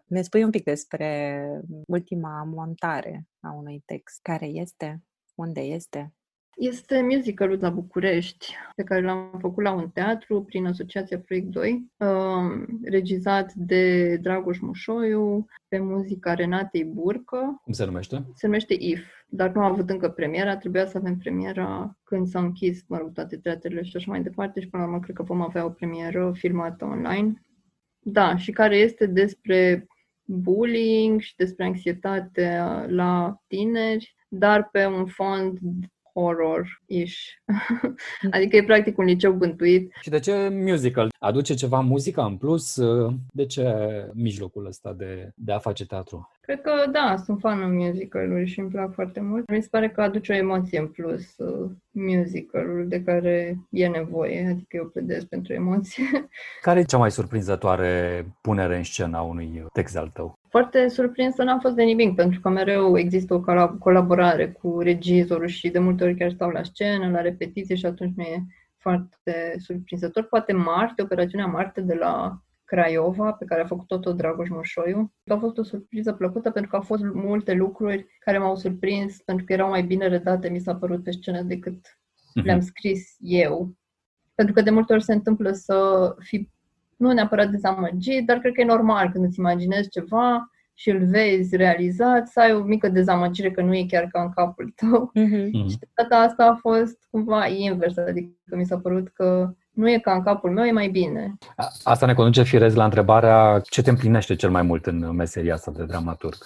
ne 0.05 0.21
spui 0.21 0.43
un 0.43 0.49
pic 0.49 0.63
despre 0.63 1.43
ultima 1.87 2.43
montare 2.43 3.27
a 3.39 3.53
unui 3.53 3.83
text. 3.85 4.21
Care 4.21 4.45
este? 4.45 5.03
Unde 5.39 5.59
este? 5.59 6.13
Este 6.55 7.01
musicalul 7.01 7.57
la 7.61 7.69
București, 7.69 8.55
pe 8.75 8.83
care 8.83 9.01
l-am 9.01 9.37
făcut 9.39 9.63
la 9.63 9.71
un 9.71 9.89
teatru 9.89 10.43
prin 10.43 10.65
Asociația 10.65 11.19
Proiect 11.19 11.47
2, 11.47 11.91
uh, 11.97 12.07
regizat 12.83 13.53
de 13.53 14.15
Dragoș 14.17 14.59
Mușoiu, 14.59 15.45
pe 15.67 15.79
muzica 15.79 16.33
Renatei 16.33 16.83
Burcă. 16.83 17.61
Cum 17.63 17.73
se 17.73 17.85
numește? 17.85 18.25
Se 18.33 18.45
numește 18.45 18.75
IF, 18.79 19.01
dar 19.27 19.51
nu 19.51 19.61
a 19.61 19.65
avut 19.65 19.89
încă 19.89 20.09
premiera, 20.09 20.57
trebuia 20.57 20.85
să 20.85 20.97
avem 20.97 21.17
premiera 21.17 21.97
când 22.03 22.27
s-au 22.27 22.43
închis, 22.43 22.83
mă 22.87 22.97
rog, 22.97 23.13
toate 23.13 23.37
teatrele 23.37 23.83
și 23.83 23.95
așa 23.95 24.11
mai 24.11 24.21
departe 24.21 24.59
și 24.59 24.69
până 24.69 24.83
la 24.83 24.89
urmă 24.89 25.01
cred 25.01 25.15
că 25.15 25.23
vom 25.23 25.41
avea 25.41 25.65
o 25.65 25.69
premieră 25.69 26.31
filmată 26.35 26.85
online. 26.85 27.43
Da, 27.99 28.37
și 28.37 28.51
care 28.51 28.77
este 28.77 29.05
despre 29.05 29.87
bullying 30.23 31.19
și 31.19 31.35
despre 31.35 31.65
anxietate 31.65 32.57
la 32.87 33.41
tineri, 33.47 34.17
dar 34.29 34.69
pe 34.71 34.85
un 34.85 35.05
fond 35.05 35.57
horror-ish. 36.13 37.19
adică 38.31 38.55
e 38.55 38.63
practic 38.63 38.97
un 38.97 39.05
liceu 39.05 39.33
bântuit. 39.33 39.93
Și 40.01 40.09
de 40.09 40.19
ce 40.19 40.49
musical? 40.51 41.09
Aduce 41.19 41.53
ceva 41.53 41.79
muzică 41.79 42.21
în 42.21 42.37
plus? 42.37 42.79
De 43.31 43.45
ce 43.45 43.65
mijlocul 44.13 44.65
ăsta 44.65 44.93
de, 44.93 45.31
de 45.35 45.51
a 45.51 45.59
face 45.59 45.85
teatru? 45.85 46.31
Cred 46.49 46.61
că 46.61 46.89
da, 46.91 47.15
sunt 47.25 47.39
fan 47.39 47.61
în 47.61 47.75
musical 47.75 48.45
și 48.45 48.59
îmi 48.59 48.69
plac 48.69 48.93
foarte 48.93 49.19
mult. 49.19 49.49
Mi 49.49 49.61
se 49.61 49.67
pare 49.71 49.89
că 49.89 50.01
aduce 50.01 50.31
o 50.31 50.35
emoție 50.35 50.79
în 50.79 50.87
plus 50.87 51.37
uh, 51.37 51.69
musicalul 51.91 52.87
de 52.87 53.03
care 53.03 53.57
e 53.69 53.87
nevoie, 53.87 54.47
adică 54.49 54.77
eu 54.77 54.85
pledez 54.85 55.23
pentru 55.23 55.53
emoție. 55.53 56.03
Care 56.61 56.79
e 56.79 56.83
cea 56.83 56.97
mai 56.97 57.11
surprinzătoare 57.11 58.25
punere 58.41 58.77
în 58.77 58.83
scenă 58.83 59.17
a 59.17 59.21
unui 59.21 59.65
text 59.73 59.97
al 59.97 60.07
tău? 60.07 60.39
Foarte 60.47 60.87
surprinsă 60.87 61.43
n-am 61.43 61.59
fost 61.59 61.75
de 61.75 61.83
nimic, 61.83 62.15
pentru 62.15 62.39
că 62.39 62.49
mereu 62.49 62.97
există 62.97 63.33
o 63.33 63.69
colaborare 63.79 64.47
cu 64.47 64.79
regizorul 64.79 65.47
și 65.47 65.69
de 65.69 65.79
multe 65.79 66.03
ori 66.03 66.15
chiar 66.15 66.31
stau 66.31 66.49
la 66.49 66.63
scenă, 66.63 67.09
la 67.09 67.21
repetiție 67.21 67.75
și 67.75 67.85
atunci 67.85 68.15
nu 68.15 68.23
e 68.23 68.43
foarte 68.77 69.55
surprinzător. 69.57 70.23
Poate 70.23 70.53
Marte, 70.53 71.01
operațiunea 71.01 71.47
Marte 71.47 71.81
de 71.81 71.93
la 71.93 72.41
Craiova, 72.69 73.31
pe 73.31 73.45
care 73.45 73.61
a 73.61 73.65
făcut 73.65 73.87
tot 73.87 74.17
Dragoș 74.17 74.49
Moșoiu. 74.49 75.13
A 75.27 75.35
fost 75.35 75.57
o 75.57 75.63
surpriză 75.63 76.13
plăcută 76.13 76.51
pentru 76.51 76.71
că 76.71 76.75
au 76.75 76.81
fost 76.81 77.03
multe 77.03 77.53
lucruri 77.53 78.05
care 78.19 78.37
m-au 78.37 78.55
surprins 78.55 79.21
pentru 79.21 79.45
că 79.45 79.53
erau 79.53 79.69
mai 79.69 79.83
bine 79.83 80.07
redate, 80.07 80.49
mi 80.49 80.59
s-a 80.59 80.75
părut 80.75 81.03
pe 81.03 81.11
scenă 81.11 81.41
decât 81.41 81.77
uh-huh. 81.77 82.43
le-am 82.43 82.59
scris 82.59 83.15
eu. 83.19 83.73
Pentru 84.35 84.53
că 84.53 84.61
de 84.61 84.69
multe 84.69 84.93
ori 84.93 85.03
se 85.03 85.13
întâmplă 85.13 85.51
să 85.51 86.15
fii 86.19 86.51
nu 86.97 87.11
neapărat 87.11 87.49
dezamăgit, 87.49 88.25
dar 88.25 88.39
cred 88.39 88.53
că 88.53 88.61
e 88.61 88.65
normal 88.65 89.11
când 89.11 89.25
îți 89.25 89.39
imaginezi 89.39 89.89
ceva 89.89 90.49
și 90.73 90.89
îl 90.89 91.05
vezi 91.05 91.55
realizat, 91.55 92.27
să 92.27 92.39
ai 92.39 92.53
o 92.53 92.63
mică 92.63 92.89
dezamăgire 92.89 93.51
că 93.51 93.61
nu 93.61 93.75
e 93.75 93.85
chiar 93.87 94.07
ca 94.11 94.21
în 94.21 94.29
capul 94.29 94.73
tău. 94.75 95.11
Uh-huh. 95.15 95.69
Și 95.69 95.77
data 95.95 96.15
asta 96.15 96.45
a 96.45 96.55
fost 96.55 97.07
cumva 97.09 97.47
invers, 97.47 97.97
adică 97.97 98.55
mi 98.55 98.65
s-a 98.65 98.79
părut 98.79 99.07
că 99.07 99.53
nu 99.71 99.89
e 99.89 99.99
ca 99.99 100.13
în 100.13 100.23
capul 100.23 100.51
meu, 100.51 100.65
e 100.65 100.71
mai 100.71 100.87
bine. 100.87 101.37
Asta 101.83 102.05
ne 102.05 102.13
conduce 102.13 102.43
firez 102.43 102.75
la 102.75 102.83
întrebarea 102.83 103.61
ce 103.69 103.81
te 103.81 103.89
împlinește 103.89 104.35
cel 104.35 104.49
mai 104.49 104.61
mult 104.61 104.85
în 104.85 105.15
meseria 105.15 105.53
asta 105.53 105.71
de 105.71 105.85
dramaturg? 105.85 106.37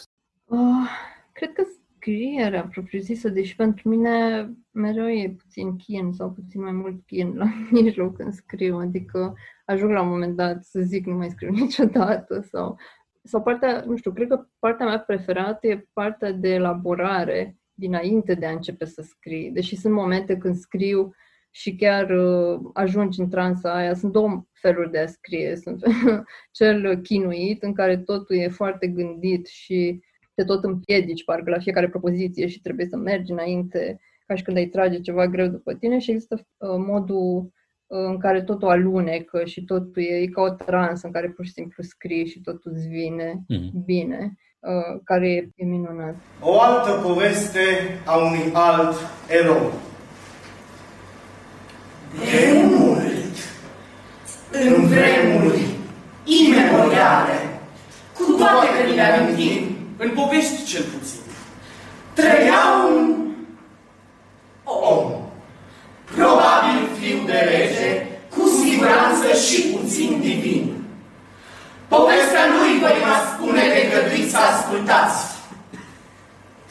Uh, 0.45 0.59
cred 1.31 1.53
că 1.53 1.63
scrierea 2.03 2.67
propriu-zisă, 2.71 3.29
deși 3.29 3.55
pentru 3.55 3.89
mine 3.89 4.47
mereu 4.71 5.09
e 5.09 5.35
puțin 5.37 5.75
chin 5.75 6.11
sau 6.11 6.31
puțin 6.31 6.61
mai 6.61 6.71
mult 6.71 7.05
chin 7.05 7.33
la 7.35 7.45
mijloc 7.81 8.15
când 8.15 8.33
scriu, 8.33 8.77
adică 8.77 9.35
ajung 9.65 9.91
la 9.91 10.01
un 10.01 10.09
moment 10.09 10.35
dat 10.35 10.63
să 10.63 10.79
zic 10.79 11.05
nu 11.05 11.15
mai 11.15 11.29
scriu 11.29 11.49
niciodată 11.63 12.47
sau, 12.51 12.77
sau 13.23 13.41
partea, 13.41 13.83
nu 13.87 13.95
știu, 13.95 14.11
cred 14.11 14.27
că 14.27 14.47
partea 14.59 14.85
mea 14.85 14.99
preferată 14.99 15.67
e 15.67 15.87
partea 15.93 16.31
de 16.31 16.49
elaborare 16.49 17.57
dinainte 17.73 18.33
de 18.33 18.45
a 18.45 18.51
începe 18.51 18.85
să 18.85 19.01
scrii. 19.01 19.51
Deși 19.51 19.75
sunt 19.75 19.93
momente 19.93 20.37
când 20.37 20.55
scriu 20.55 21.13
și 21.55 21.75
chiar 21.75 22.09
uh, 22.09 22.59
ajungi 22.73 23.19
în 23.19 23.29
transa 23.29 23.73
aia. 23.73 23.93
Sunt 23.93 24.11
două 24.11 24.45
feluri 24.51 24.91
de 24.91 24.99
a 24.99 25.05
scrie. 25.05 25.55
Sunt 25.55 25.83
cel 26.59 26.97
chinuit, 26.97 27.63
în 27.63 27.73
care 27.73 27.97
totul 27.97 28.35
e 28.35 28.47
foarte 28.47 28.87
gândit 28.87 29.47
și 29.47 30.01
te 30.35 30.43
tot 30.43 30.63
împiedici, 30.63 31.23
parcă, 31.23 31.49
la 31.49 31.59
fiecare 31.59 31.89
propoziție 31.89 32.47
și 32.47 32.61
trebuie 32.61 32.85
să 32.85 32.97
mergi 32.97 33.31
înainte, 33.31 33.99
ca 34.25 34.35
și 34.35 34.43
când 34.43 34.57
ai 34.57 34.65
trage 34.65 34.99
ceva 34.99 35.27
greu 35.27 35.47
după 35.47 35.73
tine 35.73 35.99
și 35.99 36.11
există 36.11 36.35
uh, 36.35 36.69
modul 36.87 37.51
uh, 37.87 38.05
în 38.07 38.19
care 38.19 38.43
totul 38.43 38.67
alunecă 38.67 39.43
și 39.45 39.63
totul 39.63 40.01
e, 40.01 40.15
e 40.15 40.25
ca 40.25 40.41
o 40.41 40.49
trans 40.49 41.01
în 41.01 41.11
care 41.11 41.29
pur 41.29 41.45
și 41.45 41.51
simplu 41.51 41.83
scrii 41.83 42.27
și 42.27 42.41
totul 42.41 42.71
îți 42.75 42.87
vine 42.87 43.43
mm. 43.47 43.83
bine, 43.85 44.33
uh, 44.59 45.01
care 45.03 45.29
e, 45.29 45.49
e 45.55 45.65
minunat. 45.65 46.15
O 46.41 46.61
altă 46.61 47.07
poveste 47.07 47.59
a 48.05 48.17
unui 48.17 48.51
alt 48.53 48.95
erou 49.29 49.91
de 52.19 52.61
mult, 52.63 53.35
în 54.51 54.87
vremuri 54.87 55.61
imemoriale, 56.23 57.59
cu 58.13 58.31
toate 58.31 58.67
că 58.67 58.89
ni 58.89 58.95
le 58.95 59.01
amintim, 59.01 59.77
în 59.97 60.09
povești 60.09 60.65
cel 60.65 60.83
puțin, 60.83 61.19
trăia 62.13 62.61
un 62.89 63.15
om, 64.63 65.11
probabil 66.15 66.89
fiu 66.99 67.17
de 67.25 67.31
rege, 67.31 68.05
cu 68.29 68.47
siguranță 68.47 69.33
și 69.47 69.61
puțin 69.61 70.19
divin. 70.19 70.73
Povestea 71.87 72.45
lui 72.57 72.79
vă 72.79 72.91
va 73.05 73.33
spune 73.33 73.61
de 73.61 73.89
găduiți 73.93 74.31
să 74.31 74.37
ascultați. 74.37 75.31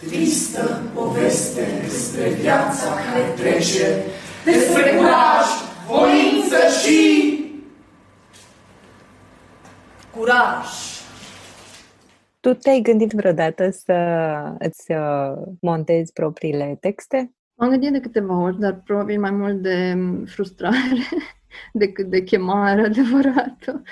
Tristă 0.08 0.82
poveste 0.94 1.82
despre 1.82 2.28
viața 2.28 2.86
care 2.86 3.32
trece 3.36 4.02
despre 4.44 4.94
curaj, 4.96 5.46
voință 5.88 6.56
și 6.82 7.00
curaj. 10.16 10.66
Tu 12.42 12.54
te-ai 12.54 12.80
gândit 12.80 13.12
vreodată 13.12 13.70
să 13.70 13.94
îți 14.58 14.92
uh, 14.92 15.32
montezi 15.60 16.12
propriile 16.12 16.76
texte? 16.80 17.32
M-am 17.54 17.70
gândit 17.70 17.92
de 17.92 18.00
câteva 18.00 18.40
ori, 18.40 18.58
dar 18.58 18.80
probabil 18.84 19.20
mai 19.20 19.30
mult 19.30 19.62
de 19.62 19.96
frustrare 20.24 21.08
decât 21.72 22.06
de 22.10 22.22
chemare 22.22 22.80
adevărată. 22.90 23.82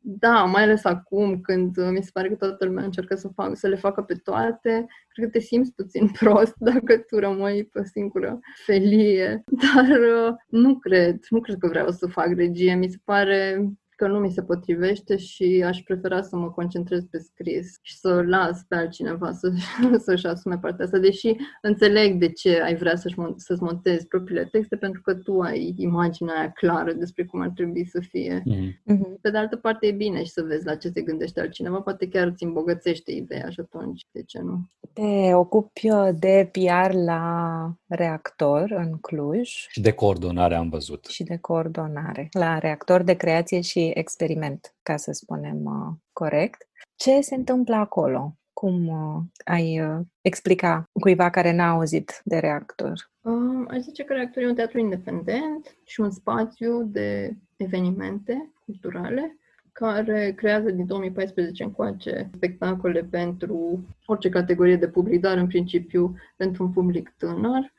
Da, 0.00 0.44
mai 0.44 0.62
ales 0.62 0.84
acum 0.84 1.40
când 1.40 1.76
uh, 1.76 1.88
mi 1.90 2.02
se 2.02 2.10
pare 2.12 2.28
că 2.28 2.34
toată 2.34 2.64
lumea 2.64 2.84
încearcă 2.84 3.14
să, 3.14 3.28
fac, 3.28 3.56
să 3.56 3.68
le 3.68 3.76
facă 3.76 4.02
pe 4.02 4.14
toate, 4.14 4.86
cred 5.08 5.24
că 5.24 5.30
te 5.30 5.38
simți 5.38 5.72
puțin 5.72 6.08
prost 6.18 6.54
dacă 6.56 6.98
tu 6.98 7.18
rămâi 7.18 7.64
pe 7.64 7.78
o 7.78 7.84
singură 7.84 8.38
felie. 8.64 9.44
Dar 9.46 9.98
uh, 9.98 10.34
nu 10.48 10.78
cred, 10.78 11.18
nu 11.28 11.40
cred 11.40 11.56
că 11.58 11.68
vreau 11.68 11.90
să 11.90 12.06
fac 12.06 12.32
regie. 12.34 12.74
Mi 12.74 12.88
se 12.88 12.98
pare 13.04 13.68
că 14.00 14.06
nu 14.06 14.18
mi 14.18 14.30
se 14.30 14.42
potrivește 14.42 15.16
și 15.16 15.64
aș 15.66 15.78
prefera 15.82 16.22
să 16.22 16.36
mă 16.36 16.50
concentrez 16.50 17.04
pe 17.10 17.18
scris 17.18 17.78
și 17.82 17.98
să 17.98 18.22
las 18.26 18.64
pe 18.68 18.74
altcineva 18.74 19.32
să, 19.32 19.52
să-și 20.06 20.26
asume 20.26 20.58
partea 20.58 20.84
asta, 20.84 20.98
deși 20.98 21.36
înțeleg 21.62 22.18
de 22.18 22.28
ce 22.32 22.60
ai 22.60 22.74
vrea 22.74 22.96
să-și, 22.96 23.16
să-ți 23.36 23.62
montezi 23.62 24.06
propriile 24.06 24.44
texte, 24.44 24.76
pentru 24.76 25.00
că 25.00 25.14
tu 25.14 25.40
ai 25.40 25.74
imaginea 25.76 26.34
aia 26.38 26.50
clară 26.50 26.92
despre 26.92 27.24
cum 27.24 27.40
ar 27.40 27.50
trebui 27.54 27.86
să 27.86 28.00
fie. 28.08 28.42
Mm-hmm. 28.42 29.20
Pe 29.20 29.30
de 29.30 29.38
altă 29.38 29.56
parte 29.56 29.86
e 29.86 29.92
bine 29.92 30.24
și 30.24 30.30
să 30.30 30.42
vezi 30.42 30.66
la 30.66 30.74
ce 30.74 30.88
se 30.88 31.02
gândește 31.02 31.40
altcineva, 31.40 31.80
poate 31.80 32.08
chiar 32.08 32.26
îți 32.26 32.44
îmbogățește 32.44 33.12
ideea 33.12 33.48
și 33.48 33.60
atunci, 33.60 34.06
de 34.10 34.22
ce 34.22 34.40
nu? 34.42 34.68
Te 34.92 35.34
ocupi 35.34 35.90
uh, 35.90 36.08
de 36.18 36.50
PR 36.52 36.94
la 36.94 37.74
reactor 37.86 38.70
în 38.70 38.98
Cluj. 39.00 39.48
Și 39.68 39.80
de 39.80 39.92
coordonare 39.92 40.54
am 40.54 40.68
văzut. 40.68 41.06
Și 41.06 41.22
de 41.22 41.36
coordonare. 41.36 42.28
La 42.30 42.58
reactor 42.58 43.02
de 43.02 43.14
creație 43.14 43.60
și 43.60 43.89
experiment, 43.94 44.74
ca 44.82 44.96
să 44.96 45.12
spunem 45.12 45.64
uh, 45.64 45.94
corect. 46.12 46.68
Ce 46.96 47.20
se 47.20 47.34
întâmplă 47.34 47.74
acolo? 47.74 48.34
Cum 48.52 48.88
uh, 48.88 49.22
ai 49.44 49.80
uh, 49.80 50.00
explica 50.20 50.84
cuiva 50.92 51.30
care 51.30 51.52
n-a 51.52 51.70
auzit 51.70 52.20
de 52.24 52.38
reactor? 52.38 53.10
Uh, 53.20 53.64
aș 53.68 53.78
zice 53.78 54.04
că 54.04 54.12
reactorul 54.12 54.48
e 54.48 54.50
un 54.50 54.56
teatru 54.56 54.78
independent 54.78 55.76
și 55.84 56.00
un 56.00 56.10
spațiu 56.10 56.82
de 56.82 57.36
evenimente 57.56 58.52
culturale 58.64 59.36
care 59.72 60.32
creează 60.36 60.70
din 60.70 60.86
2014 60.86 61.62
încoace 61.62 62.30
spectacole 62.34 63.08
pentru 63.10 63.84
orice 64.06 64.28
categorie 64.28 64.76
de 64.76 64.88
public, 64.88 65.20
dar 65.20 65.36
în 65.36 65.46
principiu 65.46 66.14
pentru 66.36 66.64
un 66.64 66.72
public 66.72 67.14
tânăr 67.16 67.72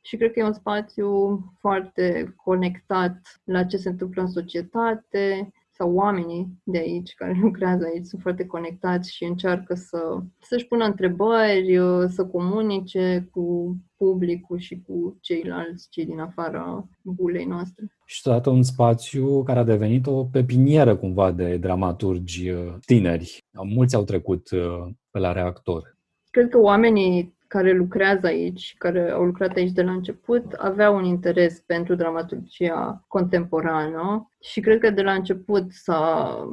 și 0.00 0.16
cred 0.16 0.32
că 0.32 0.38
e 0.38 0.44
un 0.44 0.52
spațiu 0.52 1.40
foarte 1.58 2.34
conectat 2.36 3.40
la 3.44 3.64
ce 3.64 3.76
se 3.76 3.88
întâmplă 3.88 4.22
în 4.22 4.28
societate 4.28 5.52
sau 5.78 5.94
oamenii 5.94 6.48
de 6.62 6.78
aici 6.78 7.14
care 7.14 7.38
lucrează 7.42 7.84
aici 7.84 8.06
sunt 8.06 8.20
foarte 8.20 8.46
conectați 8.46 9.14
și 9.14 9.24
încearcă 9.24 9.74
să, 9.74 9.98
să-și 10.40 10.66
pună 10.66 10.84
întrebări, 10.84 11.78
să 12.08 12.26
comunice 12.26 13.28
cu 13.30 13.76
publicul 13.96 14.58
și 14.58 14.82
cu 14.86 15.18
ceilalți, 15.20 15.88
cei 15.90 16.04
din 16.04 16.20
afara 16.20 16.88
bulei 17.02 17.44
noastre. 17.44 17.84
Și 18.04 18.22
totodată 18.22 18.50
un 18.50 18.62
spațiu 18.62 19.42
care 19.42 19.58
a 19.58 19.64
devenit 19.64 20.06
o 20.06 20.24
pepinieră 20.24 20.96
cumva 20.96 21.32
de 21.32 21.56
dramaturgi 21.56 22.50
uh, 22.50 22.74
tineri. 22.86 23.44
Mulți 23.62 23.94
au 23.94 24.04
trecut 24.04 24.50
uh, 24.50 24.88
pe 25.10 25.18
la 25.18 25.32
reactor. 25.32 25.96
Cred 26.30 26.48
că 26.48 26.58
oamenii 26.58 27.37
care 27.48 27.72
lucrează 27.72 28.26
aici, 28.26 28.74
care 28.78 29.10
au 29.10 29.24
lucrat 29.24 29.56
aici 29.56 29.72
de 29.72 29.82
la 29.82 29.92
început, 29.92 30.52
aveau 30.52 30.96
un 30.96 31.04
interes 31.04 31.60
pentru 31.60 31.94
dramaturgia 31.94 33.04
contemporană 33.06 34.32
și 34.40 34.60
cred 34.60 34.80
că 34.80 34.90
de 34.90 35.02
la 35.02 35.12
început 35.12 35.72
s-a, 35.72 36.48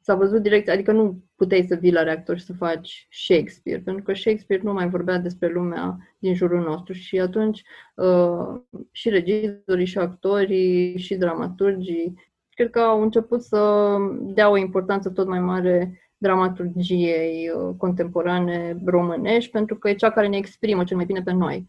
s-a 0.00 0.14
văzut 0.14 0.42
direct, 0.42 0.68
adică 0.68 0.92
nu 0.92 1.24
puteai 1.36 1.64
să 1.68 1.74
vii 1.74 1.92
la 1.92 2.02
reactor 2.02 2.38
și 2.38 2.44
să 2.44 2.52
faci 2.52 3.06
Shakespeare, 3.10 3.80
pentru 3.80 4.02
că 4.02 4.14
Shakespeare 4.14 4.62
nu 4.62 4.72
mai 4.72 4.88
vorbea 4.88 5.18
despre 5.18 5.48
lumea 5.48 5.98
din 6.18 6.34
jurul 6.34 6.60
nostru 6.60 6.92
și 6.92 7.20
atunci 7.20 7.62
uh, 7.94 8.60
și 8.90 9.08
regizorii, 9.08 9.86
și 9.86 9.98
actorii, 9.98 10.98
și 10.98 11.14
dramaturgii, 11.14 12.14
cred 12.54 12.70
că 12.70 12.80
au 12.80 13.02
început 13.02 13.42
să 13.42 13.96
dea 14.20 14.50
o 14.50 14.56
importanță 14.56 15.10
tot 15.10 15.26
mai 15.26 15.40
mare 15.40 16.01
dramaturgiei 16.22 17.50
uh, 17.54 17.74
contemporane 17.76 18.76
românești, 18.84 19.50
pentru 19.50 19.76
că 19.76 19.88
e 19.88 19.94
cea 19.94 20.10
care 20.10 20.28
ne 20.28 20.36
exprimă 20.36 20.84
cel 20.84 20.96
mai 20.96 21.04
bine 21.04 21.22
pe 21.22 21.32
noi. 21.32 21.66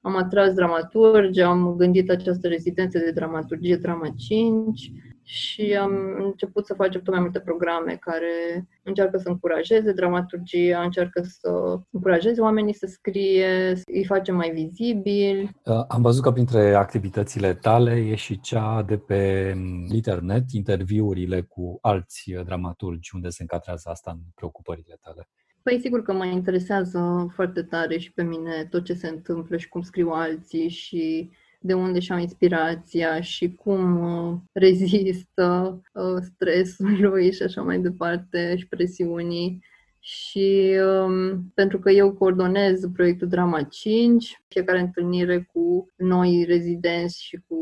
Am 0.00 0.16
atras 0.16 0.54
dramaturgi, 0.54 1.40
am 1.40 1.74
gândit 1.76 2.10
această 2.10 2.48
rezidență 2.48 2.98
de 2.98 3.10
dramaturgie, 3.10 3.76
Drama 3.76 4.08
5, 4.16 4.92
și 5.28 5.76
am 5.80 5.92
început 6.18 6.66
să 6.66 6.74
facem 6.74 7.00
tot 7.00 7.12
mai 7.14 7.22
multe 7.22 7.40
programe 7.40 7.96
care 8.00 8.66
încearcă 8.82 9.18
să 9.18 9.28
încurajeze 9.28 9.92
dramaturgia, 9.92 10.82
încearcă 10.82 11.22
să 11.22 11.78
încurajeze 11.90 12.40
oamenii 12.40 12.74
să 12.74 12.86
scrie, 12.86 13.74
să 13.74 13.82
îi 13.92 14.04
facem 14.04 14.36
mai 14.36 14.50
vizibili. 14.50 15.50
Uh, 15.64 15.84
am 15.88 16.02
văzut 16.02 16.22
că 16.22 16.30
printre 16.30 16.74
activitățile 16.74 17.54
tale 17.54 17.94
e 17.94 18.14
și 18.14 18.40
cea 18.40 18.82
de 18.82 18.96
pe 18.98 19.54
internet, 19.92 20.50
interviurile 20.50 21.40
cu 21.40 21.78
alți 21.80 22.30
dramaturgi, 22.44 23.14
unde 23.14 23.28
se 23.28 23.42
încadrează 23.42 23.88
asta 23.90 24.10
în 24.10 24.20
preocupările 24.34 24.98
tale. 25.00 25.28
Păi 25.62 25.80
sigur 25.80 26.02
că 26.02 26.12
mă 26.12 26.24
interesează 26.24 27.30
foarte 27.34 27.62
tare 27.62 27.98
și 27.98 28.12
pe 28.12 28.22
mine 28.22 28.66
tot 28.70 28.84
ce 28.84 28.94
se 28.94 29.08
întâmplă 29.08 29.56
și 29.56 29.68
cum 29.68 29.80
scriu 29.82 30.08
alții 30.08 30.68
și 30.68 31.30
de 31.66 31.74
unde 31.74 31.98
și-au 31.98 32.18
inspirația 32.18 33.20
și 33.20 33.52
cum 33.54 34.00
uh, 34.00 34.38
rezistă 34.52 35.80
uh, 35.92 36.22
stresului 36.34 37.32
și 37.32 37.42
așa 37.42 37.62
mai 37.62 37.78
departe 37.80 38.56
și 38.56 38.66
presiunii. 38.68 39.64
Și 40.08 40.76
um, 41.04 41.50
pentru 41.54 41.78
că 41.78 41.90
eu 41.90 42.12
coordonez 42.12 42.80
proiectul 42.92 43.28
Drama 43.28 43.62
5, 43.62 44.42
fiecare 44.48 44.80
întâlnire 44.80 45.48
cu 45.52 45.88
noi 45.96 46.44
rezidenți 46.48 47.22
și 47.22 47.40
cu 47.48 47.56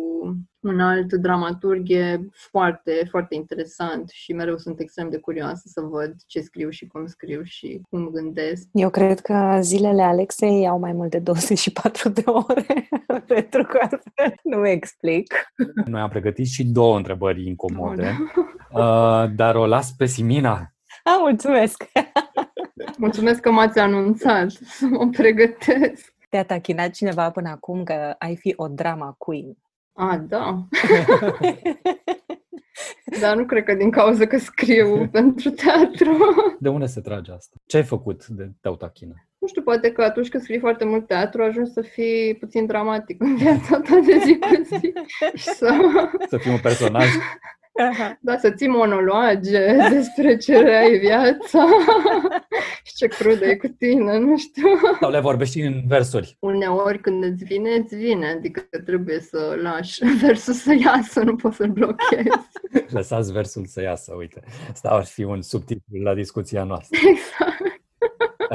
un 0.61 0.81
alt 0.81 1.13
dramaturg 1.13 1.91
e 1.91 2.21
foarte, 2.31 3.07
foarte 3.11 3.35
interesant 3.35 4.09
și 4.09 4.33
mereu 4.33 4.57
sunt 4.57 4.81
extrem 4.81 5.11
de 5.11 5.19
curioasă 5.19 5.63
să 5.65 5.81
văd 5.81 6.15
ce 6.27 6.41
scriu 6.41 6.71
și 6.71 6.87
cum 6.87 7.07
scriu 7.07 7.43
și 7.43 7.81
cum 7.91 8.09
gândesc. 8.09 8.69
Eu 8.73 8.91
cred 8.91 9.21
că 9.21 9.59
zilele 9.61 10.03
Alexei 10.03 10.69
au 10.69 10.79
mai 10.79 10.93
mult 10.93 11.11
de 11.11 11.19
24 11.19 12.09
de 12.09 12.23
ore, 12.27 12.89
pentru 13.35 13.63
că 13.63 13.89
nu 14.43 14.67
explic. 14.67 15.35
Noi 15.85 16.01
am 16.01 16.09
pregătit 16.09 16.47
și 16.47 16.65
două 16.65 16.97
întrebări 16.97 17.47
incomode, 17.47 18.17
uh, 18.73 19.25
dar 19.37 19.55
o 19.55 19.67
las 19.67 19.93
pe 19.93 20.07
Simina. 20.07 20.69
Ah, 21.05 21.17
mulțumesc! 21.21 21.85
Mulțumesc 22.99 23.41
că 23.41 23.51
m-ați 23.51 23.79
anunțat 23.79 24.51
să 24.79 24.87
mă 24.87 25.09
pregătesc. 25.09 26.15
Te-a 26.29 26.45
tachinat 26.45 26.91
cineva 26.91 27.31
până 27.31 27.49
acum 27.49 27.83
că 27.83 28.15
ai 28.19 28.37
fi 28.37 28.53
o 28.57 28.69
drama 28.69 29.15
queen. 29.19 29.57
A, 29.93 30.17
da. 30.17 30.59
Dar 33.21 33.37
nu 33.37 33.45
cred 33.45 33.65
că 33.65 33.75
din 33.75 33.91
cauza 33.91 34.27
că 34.27 34.39
scriu 34.39 35.07
pentru 35.13 35.51
teatru. 35.51 36.17
De 36.59 36.69
unde 36.69 36.87
se 36.87 37.01
trage 37.01 37.33
asta? 37.33 37.57
Ce 37.67 37.77
ai 37.77 37.83
făcut 37.83 38.27
de 38.27 38.51
Teutachina? 38.61 39.15
Nu 39.39 39.47
știu, 39.47 39.63
poate 39.63 39.93
că 39.93 40.03
atunci 40.03 40.29
când 40.29 40.43
scrii 40.43 40.59
foarte 40.59 40.85
mult 40.85 41.07
teatru, 41.07 41.43
ajungi 41.43 41.71
să 41.71 41.81
fii 41.81 42.35
puțin 42.35 42.67
dramatic 42.67 43.23
în 43.23 43.37
viața 43.37 43.81
ta 43.81 43.99
de 44.07 44.19
zi 44.25 44.39
cu 44.39 44.63
zi. 44.63 44.93
Și 45.35 45.45
să... 45.45 45.75
să 46.29 46.37
fii 46.37 46.51
un 46.51 46.59
personaj 46.59 47.07
Da, 48.21 48.37
să 48.37 48.51
ții 48.51 48.69
monologe 48.69 49.77
despre 49.91 50.37
ce 50.37 50.57
ai 50.57 50.99
viața 50.99 51.65
și 52.87 52.95
ce 52.95 53.07
crudă 53.07 53.45
e 53.45 53.57
cu 53.57 53.69
tine, 53.69 54.19
nu 54.19 54.39
știu. 54.39 54.69
Sau 55.01 55.11
le 55.11 55.21
vorbești 55.21 55.61
în 55.61 55.83
versuri? 55.87 56.37
Uneori 56.41 57.01
când 57.01 57.25
îți 57.25 57.45
vine, 57.45 57.71
îți 57.71 57.97
vine, 57.97 58.27
adică 58.27 58.61
trebuie 58.85 59.21
să 59.21 59.59
lași 59.63 60.05
versul 60.21 60.53
să 60.53 60.75
iasă, 60.85 61.21
nu 61.21 61.37
poți 61.37 61.57
să-l 61.57 61.71
blochezi. 61.71 62.29
Lăsați 62.97 63.33
versul 63.33 63.65
să 63.67 63.83
iasă, 63.83 64.15
uite. 64.19 64.43
Asta 64.71 64.89
ar 64.89 65.05
fi 65.05 65.23
un 65.23 65.43
subtitlu 65.43 66.03
la 66.03 66.15
discuția 66.15 66.65
noastră. 66.65 66.99
Exact. 67.09 67.74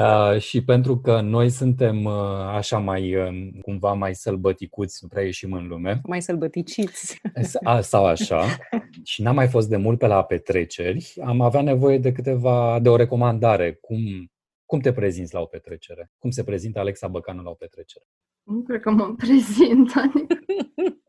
Uh, 0.00 0.40
și 0.40 0.64
pentru 0.64 0.98
că 0.98 1.20
noi 1.20 1.48
suntem 1.48 2.04
uh, 2.04 2.12
așa 2.54 2.78
mai, 2.78 3.16
uh, 3.16 3.48
cumva 3.62 3.92
mai 3.92 4.14
sălbăticuți, 4.14 4.98
nu 5.02 5.08
prea 5.08 5.22
ieșim 5.22 5.52
în 5.52 5.66
lume. 5.66 6.00
Mai 6.04 6.22
sălbăticiți. 6.22 7.20
A, 7.64 7.80
sau 7.80 8.06
așa. 8.06 8.44
și 9.10 9.22
n-am 9.22 9.34
mai 9.34 9.48
fost 9.48 9.68
de 9.68 9.76
mult 9.76 9.98
pe 9.98 10.06
la 10.06 10.24
petreceri. 10.24 11.14
Am 11.24 11.40
avea 11.40 11.62
nevoie 11.62 11.98
de 11.98 12.12
câteva, 12.12 12.78
de 12.82 12.88
o 12.88 12.96
recomandare. 12.96 13.78
Cum, 13.80 13.98
cum 14.64 14.80
te 14.80 14.92
prezinți 14.92 15.34
la 15.34 15.40
o 15.40 15.44
petrecere? 15.44 16.10
Cum 16.18 16.30
se 16.30 16.44
prezintă 16.44 16.78
Alexa 16.78 17.08
Băcanu 17.08 17.42
la 17.42 17.50
o 17.50 17.54
petrecere? 17.54 18.04
Nu 18.42 18.62
cred 18.62 18.80
că 18.80 18.90
mă 18.90 19.14
prezint. 19.16 19.92
Adică, 19.94 20.38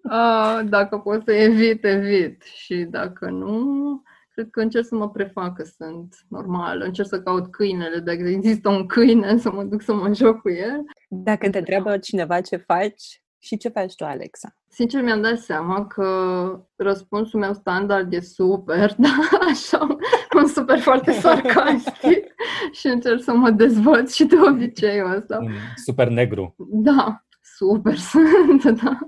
uh, 0.03 0.69
dacă 0.75 0.97
pot 0.97 1.23
să 1.25 1.31
evit, 1.33 1.85
evit. 1.85 2.41
Și 2.41 2.75
dacă 2.75 3.29
nu, 3.29 4.01
cred 4.33 4.49
că 4.49 4.61
încerc 4.61 4.85
să 4.85 4.95
mă 4.95 5.09
prefac 5.09 5.55
că 5.55 5.63
sunt 5.63 6.15
normală, 6.27 6.85
încerc 6.85 7.07
să 7.07 7.21
caut 7.21 7.51
câinele, 7.51 7.99
dacă 7.99 8.27
există 8.27 8.69
un 8.69 8.85
câine, 8.85 9.37
să 9.37 9.51
mă 9.51 9.63
duc 9.63 9.81
să 9.81 9.93
mă 9.93 10.13
joc 10.13 10.41
cu 10.41 10.49
el. 10.49 10.83
Dacă 11.09 11.49
te 11.49 11.57
întreabă 11.57 11.97
cineva 11.97 12.41
ce 12.41 12.55
faci, 12.55 13.21
și 13.43 13.57
ce 13.57 13.69
faci 13.69 13.95
tu, 13.95 14.05
Alexa? 14.05 14.55
Sincer, 14.67 15.01
mi-am 15.01 15.21
dat 15.21 15.37
seama 15.37 15.87
că 15.87 16.65
răspunsul 16.75 17.39
meu 17.39 17.53
standard 17.53 18.13
e 18.13 18.19
super, 18.19 18.95
da, 19.05 19.17
așa, 19.49 19.87
un 20.35 20.47
super 20.47 20.79
foarte 20.79 21.11
sarcastic 21.11 22.33
și 22.79 22.87
încerc 22.87 23.21
să 23.21 23.33
mă 23.33 23.49
dezvăț 23.49 24.13
și 24.13 24.25
de 24.25 24.35
obiceiul 24.49 25.15
ăsta. 25.15 25.37
Un 25.37 25.51
super 25.85 26.07
negru. 26.07 26.55
Da, 26.57 27.25
super 27.57 27.97
sunt, 28.11 28.63
da. 28.63 28.99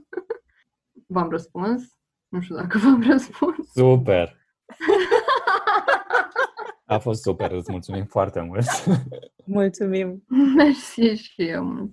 V-am 1.07 1.29
răspuns? 1.29 1.83
Nu 2.27 2.41
știu 2.41 2.55
dacă 2.55 2.77
v-am 2.77 3.03
răspuns. 3.09 3.71
Super! 3.73 4.41
A 6.93 6.99
fost 6.99 7.21
super, 7.21 7.51
îți 7.51 7.71
mulțumim 7.71 8.05
foarte 8.05 8.41
mult. 8.47 8.65
Mulțumim. 9.45 10.23
Mersi 10.57 11.23
și 11.23 11.49
eu. 11.49 11.89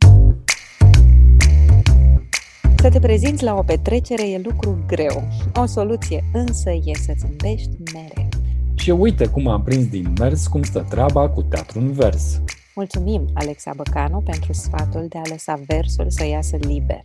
Să 2.76 2.90
te 2.90 2.98
prezinți 2.98 3.44
la 3.44 3.54
o 3.54 3.62
petrecere 3.62 4.30
e 4.30 4.40
lucru 4.44 4.84
greu. 4.86 5.22
O 5.54 5.66
soluție 5.66 6.24
însă 6.32 6.70
e 6.70 6.94
să 6.94 7.12
zâmbești 7.18 7.70
mereu. 7.92 8.28
Și 8.74 8.90
uite 8.90 9.26
cum 9.26 9.46
am 9.46 9.62
prins 9.62 9.88
din 9.88 10.12
mers 10.18 10.46
cum 10.46 10.62
stă 10.62 10.86
treaba 10.88 11.30
cu 11.30 11.42
teatru 11.42 11.78
în 11.78 11.92
vers. 11.92 12.40
Mulțumim, 12.74 13.28
Alexa 13.34 13.72
Băcanu, 13.76 14.20
pentru 14.20 14.52
sfatul 14.52 15.06
de 15.08 15.18
a 15.18 15.28
lăsa 15.28 15.60
versul 15.66 16.06
să 16.08 16.26
iasă 16.26 16.56
liber. 16.56 17.02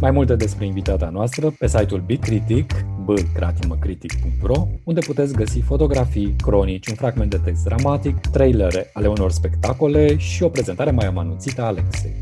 Mai 0.00 0.10
multe 0.10 0.36
despre 0.36 0.66
invitata 0.66 1.08
noastră 1.08 1.50
pe 1.50 1.66
site-ul 1.66 2.00
Bicritic, 2.00 2.72
bcratimăcritic.ro, 3.04 4.66
unde 4.84 5.00
puteți 5.00 5.34
găsi 5.34 5.60
fotografii, 5.60 6.36
cronici, 6.36 6.86
un 6.86 6.94
fragment 6.94 7.30
de 7.30 7.38
text 7.44 7.64
dramatic, 7.64 8.20
trailere 8.20 8.90
ale 8.92 9.08
unor 9.08 9.30
spectacole 9.30 10.16
și 10.16 10.42
o 10.42 10.48
prezentare 10.48 10.90
mai 10.90 11.06
amanuțită 11.06 11.62
a 11.62 11.66
Alexei. 11.66 12.12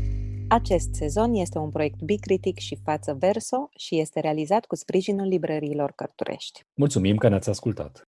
Acest 0.49 0.93
sezon 0.93 1.33
este 1.33 1.57
un 1.57 1.69
proiect 1.69 2.01
Bicritic 2.01 2.57
și 2.57 2.79
Față 2.83 3.17
Verso 3.19 3.69
și 3.75 3.99
este 3.99 4.19
realizat 4.19 4.65
cu 4.65 4.75
sprijinul 4.75 5.27
librăriilor 5.27 5.91
Cărturești. 5.91 6.65
Mulțumim 6.73 7.17
că 7.17 7.27
ne-ați 7.27 7.49
ascultat! 7.49 8.09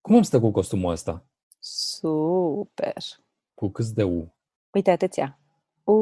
Cum 0.00 0.14
îmi 0.14 0.24
stă 0.24 0.40
cu 0.40 0.50
costumul 0.50 0.90
ăsta? 0.90 1.26
Super! 1.58 3.02
Cu 3.54 3.68
câți 3.68 3.94
de 3.94 4.02
U? 4.02 4.34
Uite 4.70 4.90
atâția. 4.90 5.38
U 5.84 5.92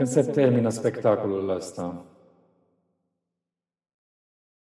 când 0.00 0.12
se 0.12 0.22
termină 0.22 0.68
spectacolul 0.68 1.48
ăsta? 1.48 2.04